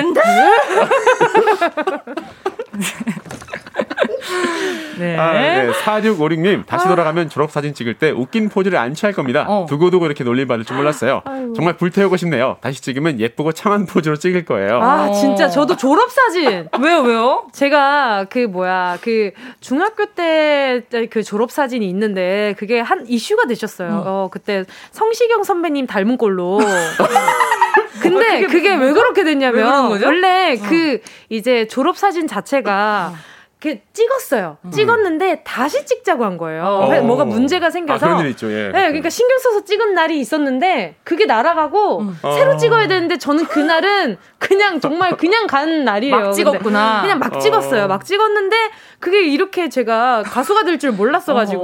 [5.02, 5.16] 네.
[5.18, 5.70] 아, 네.
[5.72, 6.88] 4656님, 다시 아.
[6.88, 9.44] 돌아가면 졸업사진 찍을 때 웃긴 포즈를 안 취할 겁니다.
[9.48, 9.66] 어.
[9.68, 11.22] 두고두고 이렇게 놀림 받을 줄 몰랐어요.
[11.24, 11.52] 아유.
[11.54, 12.56] 정말 불태우고 싶네요.
[12.60, 14.80] 다시 찍으면 예쁘고 창한 포즈로 찍을 거예요.
[14.82, 15.12] 아, 어.
[15.12, 16.68] 진짜 저도 졸업사진.
[16.80, 17.46] 왜요, 왜요?
[17.52, 23.88] 제가 그 뭐야, 그 중학교 때 그 졸업사진이 있는데 그게 한 이슈가 되셨어요.
[23.88, 24.02] 음.
[24.04, 26.60] 어, 그때 성시경 선배님 닮은 꼴로.
[28.00, 30.68] 근데 그게 왜 그렇게 됐냐면 원래 어.
[30.68, 33.31] 그 이제 졸업 사진 자체가 어.
[33.62, 34.56] 그 찍었어요.
[34.64, 34.70] 음.
[34.72, 36.64] 찍었는데 다시 찍자고 한 거예요.
[36.64, 37.00] 어.
[37.02, 38.04] 뭐가 문제가 생겨서.
[38.04, 38.50] 아, 그런 일 있죠.
[38.50, 38.64] 예.
[38.72, 42.18] 네, 그러니까 신경 써서 찍은 날이 있었는데 그게 날아가고 음.
[42.34, 42.56] 새로 어.
[42.56, 46.16] 찍어야 되는데 저는 그날은 그냥 정말 그냥 간 날이에요.
[46.16, 47.02] 막 찍었구나.
[47.02, 47.84] 그냥 막 찍었어요.
[47.84, 47.86] 어.
[47.86, 48.56] 막 찍었는데
[48.98, 51.62] 그게 이렇게 제가 가수가 될 줄 몰랐어 가지고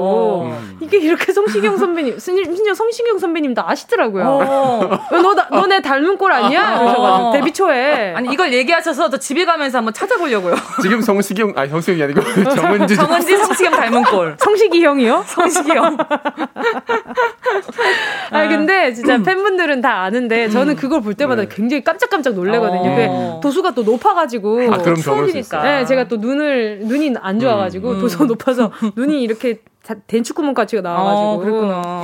[0.52, 0.62] 어.
[0.80, 4.24] 이게 이렇게 성시경 선배님, 심지어 성시경 선배님도 아시더라고요.
[4.24, 4.98] 어.
[5.10, 6.78] 너 너네 닮은 꼴 아니야?
[6.78, 10.54] 그러셔가지고 데뷔 초에 아니 이걸 얘기하셔서 저 집에 가면서 한번 찾아보려고요.
[10.82, 12.20] 지금 성시경 아니 성 시경이 아니고
[12.54, 14.36] 정은지 정은지 성시경 닮은 꼴.
[14.38, 15.24] 성시기 형이요?
[15.26, 15.96] 성시기 형.
[18.30, 19.22] 아 근데 진짜 음.
[19.22, 21.48] 팬분들은 다 아는데 저는 그걸 볼 때마다 네.
[21.50, 23.06] 굉장히 깜짝깜짝 놀래거든요.
[23.08, 23.40] 어.
[23.42, 25.62] 도수가 또 높아가지고 아, 그럼 추우니까.
[25.62, 28.00] 네, 제가 또 눈을 눈이 안 좋아가지고 음.
[28.00, 29.60] 도수가 높아서 눈이 이렇게
[30.06, 32.02] 된축구문 같이 나와가지고 어, 그랬구나.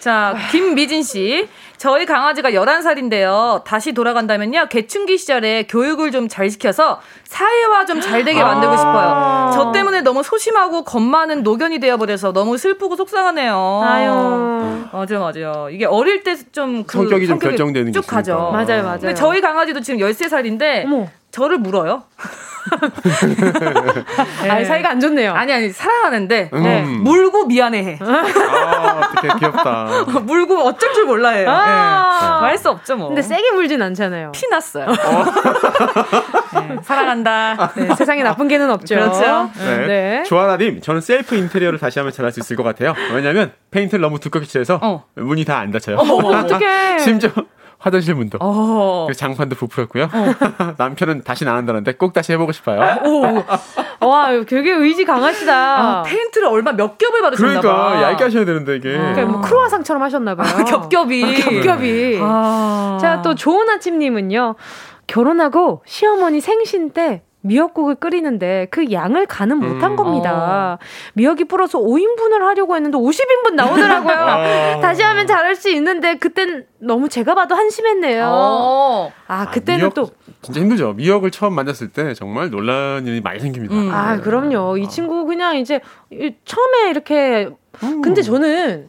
[0.00, 1.48] 자, 김미진 씨.
[1.78, 3.62] 저희 강아지가 11살인데요.
[3.64, 4.66] 다시 돌아간다면요.
[4.68, 9.50] 개춘기 시절에 교육을 좀 잘 시켜서 사회화 좀 잘 되게 만들고 싶어요.
[9.54, 13.82] 저 때문에 너무 소심하고 겁 많은 노견이 되어버려서 너무 슬프고 속상하네요.
[13.84, 14.10] 아유.
[14.92, 15.68] 맞아요, 맞아요.
[15.70, 18.50] 이게 어릴 때 좀 그 성격이 좀 결정되는 쭉 가죠.
[18.52, 18.98] 맞아요, 맞아요.
[19.00, 21.06] 근데 저희 강아지도 지금 13살인데 어머.
[21.30, 22.04] 저를 물어요.
[24.42, 24.50] 네.
[24.50, 25.32] 아니, 사이가 안 좋네요.
[25.32, 26.62] 아니, 아니, 사랑하는데, 음.
[26.62, 26.82] 네.
[26.82, 27.98] 물고 미안해해.
[28.00, 29.86] 아, 어떻게 귀엽다.
[30.24, 31.48] 물고 어쩔 줄 몰라요.
[31.48, 32.46] 아~ 네.
[32.48, 33.08] 말수 없죠, 뭐.
[33.08, 34.32] 근데 세게 물진 않잖아요.
[34.32, 34.86] 피 났어요.
[34.86, 34.94] 어.
[36.60, 37.72] 네, 사랑한다.
[37.76, 38.94] 네, 세상에 나쁜 개는 없죠.
[38.96, 39.50] 그렇죠.
[39.58, 39.86] 네.
[39.86, 40.22] 네.
[40.24, 42.94] 조하나님, 저는 셀프 인테리어를 다시 하면 잘할 수 있을 것 같아요.
[43.14, 45.04] 왜냐면, 페인트를 너무 두껍게 칠해서 어.
[45.14, 45.96] 문이 다 안 닫혀요.
[45.96, 46.98] 어떡해.
[46.98, 47.30] 심지어
[47.78, 48.38] 화장실 문도.
[48.40, 49.08] 어.
[49.14, 50.04] 장판도 부풀었고요.
[50.04, 50.08] 어.
[50.78, 52.80] 남편은 다시 안 한다는데 꼭 다시 해보고 싶어요.
[53.04, 53.44] 오.
[54.06, 55.54] 와, 되게 의지 강하시다.
[55.54, 58.92] 아, 페인트를 얼마 몇 겹을 바르셨나 그러니까 얇게 하셔야 되는데 이게.
[58.92, 60.46] 그러니까 뭐 크루아상처럼 하셨나 봐요.
[60.48, 61.24] 아, 겹겹이.
[61.24, 62.18] 아, 겹겹이.
[62.20, 62.98] 아.
[63.00, 64.56] 자, 또 좋은 아침님은요.
[65.06, 69.96] 결혼하고 시어머니 생신 때 미역국을 끓이는데 그 양을 가늠 못한 음.
[69.96, 70.78] 겁니다.
[70.80, 70.84] 어.
[71.14, 74.76] 미역이 불어서 5인분을 하려고 했는데 50인분 나오더라고요.
[74.76, 74.80] 어.
[74.82, 78.28] 다시 하면 잘할 수 있는데 그땐 너무 제가 봐도 한심했네요.
[78.28, 79.12] 어.
[79.26, 80.10] 아, 그때는 아, 미역, 또
[80.42, 80.92] 진짜 힘들죠.
[80.94, 83.74] 미역을 처음 만났을 때 정말 논란 일이 많이 생깁니다.
[83.74, 83.90] 음.
[83.92, 84.76] 아, 그럼요.
[84.78, 85.80] 이 친구 그냥 이제
[86.44, 87.48] 처음에 이렇게
[87.82, 88.02] 음.
[88.02, 88.88] 근데 저는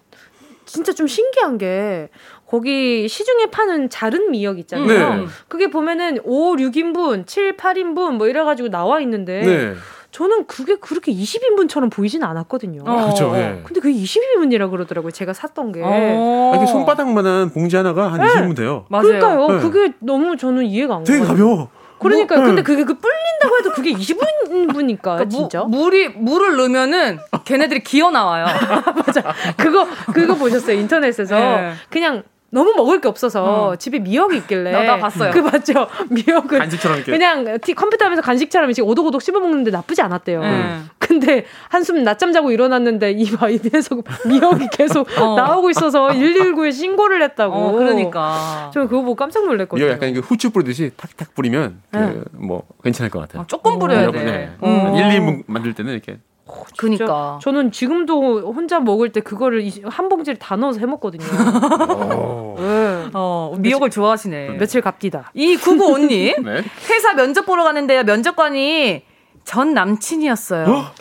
[0.65, 2.09] 진짜 좀 신기한 게
[2.47, 5.15] 거기 시중에 파는 자른 미역 있잖아요.
[5.15, 5.25] 네.
[5.47, 9.41] 그게 보면은 5, 6인분, 7, 8인분 뭐 이래가지고 나와 있는데.
[9.41, 9.73] 네.
[10.09, 12.81] 저는 그게 그렇게 20인분처럼 보이진 않았거든요.
[12.87, 12.95] 어.
[13.03, 13.33] 그렇죠.
[13.33, 13.61] 네.
[13.63, 15.11] 근데 그게 20인분이라 그러더라고요.
[15.11, 15.81] 제가 샀던 게.
[15.83, 16.53] 어.
[16.55, 18.25] 아, 손바닥만한 봉지 하나가 한 네.
[18.25, 18.85] 20인분 돼요.
[18.89, 19.03] 맞아요.
[19.03, 19.47] 그러니까요.
[19.47, 19.59] 네.
[19.59, 21.17] 그게 너무 저는 이해가 안 가요.
[21.17, 21.69] 되게 가벼워.
[21.99, 27.19] 그러니까 뭐, 근데 그게 그 불린다고 해도 그게 20분이니까 그러니까 진짜 무, 물이 물을 넣으면은
[27.43, 28.45] 걔네들이 기어 나와요.
[29.05, 29.33] 맞아.
[29.57, 31.73] 그거 그거 보셨어요 인터넷에서 네.
[31.89, 33.75] 그냥 너무 먹을 게 없어서 어.
[33.75, 35.31] 집에 미역이 있길래 나, 나 봤어요.
[35.31, 35.87] 그 맞죠?
[36.09, 40.41] 미역을 간식처럼 이렇게 그냥 티, 컴퓨터 하면서 간식처럼 이렇게 오독오독 씹어 먹는데 나쁘지 않았대요.
[40.41, 40.89] 음.
[40.97, 45.35] 근데 한숨 낮잠 자고 일어났는데 이봐 입에서 미역이 계속 어.
[45.35, 47.53] 나오고 있어서 119에 신고를 했다고.
[47.53, 49.85] 어, 그러니까 저 그거 보고 깜짝 놀랐거든요.
[49.85, 52.21] 이거 약간 그 후추 뿌리듯이 탁탁 뿌리면 그 네.
[52.31, 53.43] 뭐 괜찮을 것 같아요.
[53.43, 54.23] 아, 조금 뿌려야 돼.
[54.23, 54.51] 네.
[54.63, 54.95] 음.
[54.95, 56.17] 1, 2분 만들 때는 이렇게
[56.47, 61.23] 어, 그니까 저는 지금도 혼자 먹을 때 그거를 한 봉지를 다 넣어서 해 먹거든요.
[62.57, 63.09] 네.
[63.13, 64.57] 어, 미역을 좋아하시네.
[64.57, 65.31] 며칠 갑디다.
[65.33, 66.63] 이 구구오님 네?
[66.89, 68.03] 회사 면접 보러 가는데요.
[68.03, 69.03] 면접관이
[69.43, 70.65] 전 남친이었어요.
[70.67, 70.91] 어?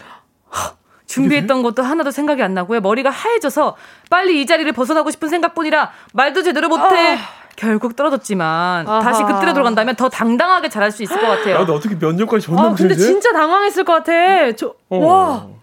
[1.07, 2.80] 준비했던 것도 하나도 생각이 안 나고요.
[2.80, 3.76] 머리가 하얘져서
[4.11, 7.14] 빨리 이 자리를 벗어나고 싶은 생각뿐이라 말도 제대로 못해.
[7.14, 7.45] 아.
[7.57, 9.00] 결국 떨어졌지만 아하.
[9.00, 11.57] 다시 그때로 돌아간다면 더 당당하게 잘할 수 있을 것 같아요.
[11.57, 14.52] 야, 너 어떻게 면접까지 존나 아, 근데 진짜 당황했을 것 같아.
[14.52, 14.98] 저, 어.
[14.98, 15.46] 와.
[15.46, 15.57] 뭐?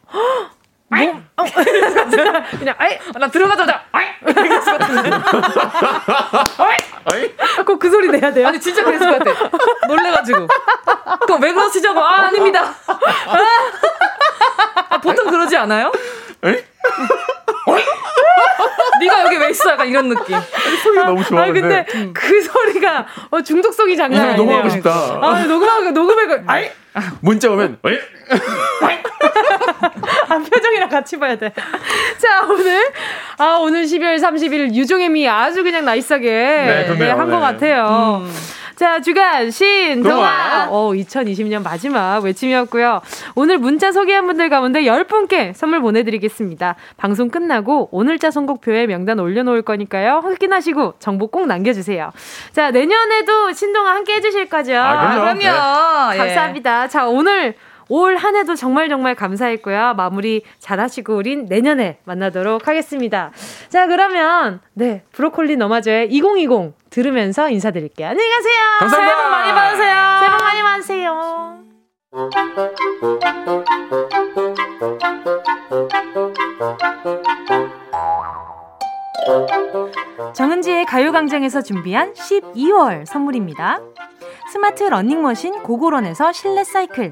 [1.37, 1.43] 어.
[2.59, 4.05] 그냥 아이 나 들어가자마자 아이
[7.65, 8.47] 꼭그 소리 내야 돼요.
[8.47, 9.87] 아니 진짜 그랬을 것 같아.
[9.87, 10.47] 놀래가지고
[11.21, 12.73] 그거 왜 그러시자고 아 아닙니다.
[14.89, 15.91] 아, 보통 그러지 않아요?
[16.45, 16.63] 에?
[18.99, 19.71] 네가 여기 왜 있어?
[19.71, 20.37] 약간 이런 느낌.
[20.83, 21.43] 소리가 너무 좋아.
[21.43, 22.13] 아 근데 음.
[22.13, 24.37] 그 소리가 어, 중독성이 장난 아니에요.
[24.37, 24.91] 녹음하고 싶다.
[25.21, 26.69] 아 녹음하고 녹음해 아이
[27.21, 27.99] 문자 오면 왜?
[30.29, 31.51] 아, 표정이랑 같이 봐야 돼.
[32.17, 32.91] 자, 오늘,
[33.37, 37.39] 아, 오늘 12월 30일 유종의 미 아주 그냥 나이스하게 네, 네, 한것 네.
[37.39, 38.21] 같아요.
[38.25, 38.33] 음.
[38.75, 40.67] 자, 주간 신동아.
[40.69, 43.01] 어, 2020년 마지막 외침이었고요.
[43.35, 46.75] 오늘 문자 소개한 분들 가운데 10분께 선물 보내드리겠습니다.
[46.97, 50.21] 방송 끝나고 오늘자 선곡표에 명단 올려놓을 거니까요.
[50.23, 52.11] 확인하시고 정보 꼭 남겨주세요.
[52.51, 54.75] 자, 내년에도 신동아 함께 해주실 거죠?
[54.75, 56.11] 아, 그럼요.
[56.11, 56.17] 네.
[56.17, 56.87] 감사합니다.
[56.87, 57.55] 자, 오늘
[57.89, 59.93] 올 한 해도 정말 정말 감사했고요.
[59.95, 63.31] 마무리 잘 하시고 우린 내년에 만나도록 하겠습니다.
[63.69, 68.09] 자, 그러면 네, 브로콜리 너마저의 2020 들으면서 인사드릴게요.
[68.09, 68.53] 안녕히 가세요.
[68.79, 69.15] 감사합니다.
[69.15, 69.95] 새해 복 많이 받으세요.
[70.19, 71.63] 새해 복 많이 받으세요.
[80.33, 83.79] 정은지의 가요광장에서 준비한 12월 선물입니다.
[84.51, 87.11] 스마트 러닝머신 고고런에서 실내 사이클,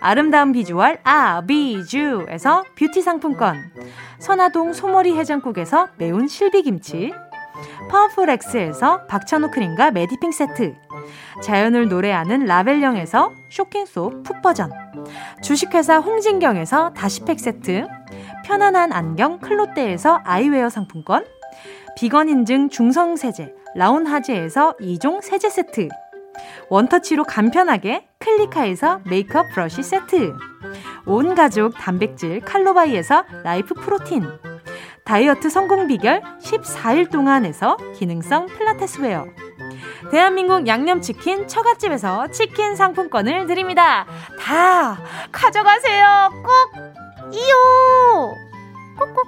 [0.00, 3.56] 아름다운 비주얼 아비주에서 뷰티 상품권.
[4.18, 7.12] 선화동 소머리 해장국에서 매운 실비김치.
[7.90, 10.74] 파워풀엑스에서 박찬호 크림과 메디핑 세트.
[11.42, 14.70] 자연을 노래하는 라벨영에서 쇼킹소 풋버전.
[15.42, 17.86] 주식회사 홍진경에서 다시팩 세트.
[18.44, 21.24] 편안한 안경 클로떼에서 아이웨어 상품권.
[21.96, 25.88] 비건 인증 중성세제 라온하즈에서 2종 세제 세트
[26.68, 30.34] 원터치로 간편하게 클리카에서 메이크업 브러쉬 세트
[31.06, 34.26] 온 가족 단백질 칼로바이에서 라이프 프로틴
[35.04, 39.26] 다이어트 성공 비결 14일 동안에서 기능성 필라테스 웨어
[40.10, 44.06] 대한민국 양념치킨 처갓집에서 치킨 상품권을 드립니다.
[44.38, 44.98] 다
[45.32, 46.30] 가져가세요.
[46.44, 46.52] 꼭
[47.32, 48.34] 이요.
[48.98, 49.26] 꼭꼭.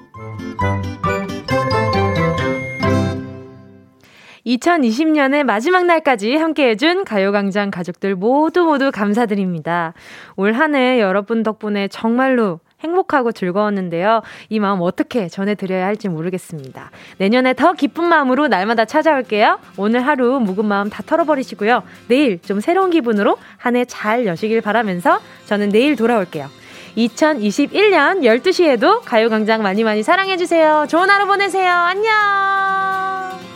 [4.48, 9.92] 2020년의 마지막 날까지 함께해준 가요광장 가족들 모두 모두 감사드립니다.
[10.36, 14.22] 올 한 해 여러분 덕분에 정말로 행복하고 즐거웠는데요.
[14.48, 16.90] 이 마음 어떻게 전해드려야 할지 모르겠습니다.
[17.18, 19.58] 내년에 더 기쁜 마음으로 날마다 찾아올게요.
[19.76, 21.82] 오늘 하루 묵은 마음 다 털어버리시고요.
[22.08, 26.48] 내일 좀 새로운 기분으로 한 해 잘 여시길 바라면서 저는 내일 돌아올게요.
[26.96, 30.86] 2021년 12시에도 가요광장 많이 많이 사랑해주세요.
[30.88, 31.70] 좋은 하루 보내세요.
[31.72, 33.47] 안녕!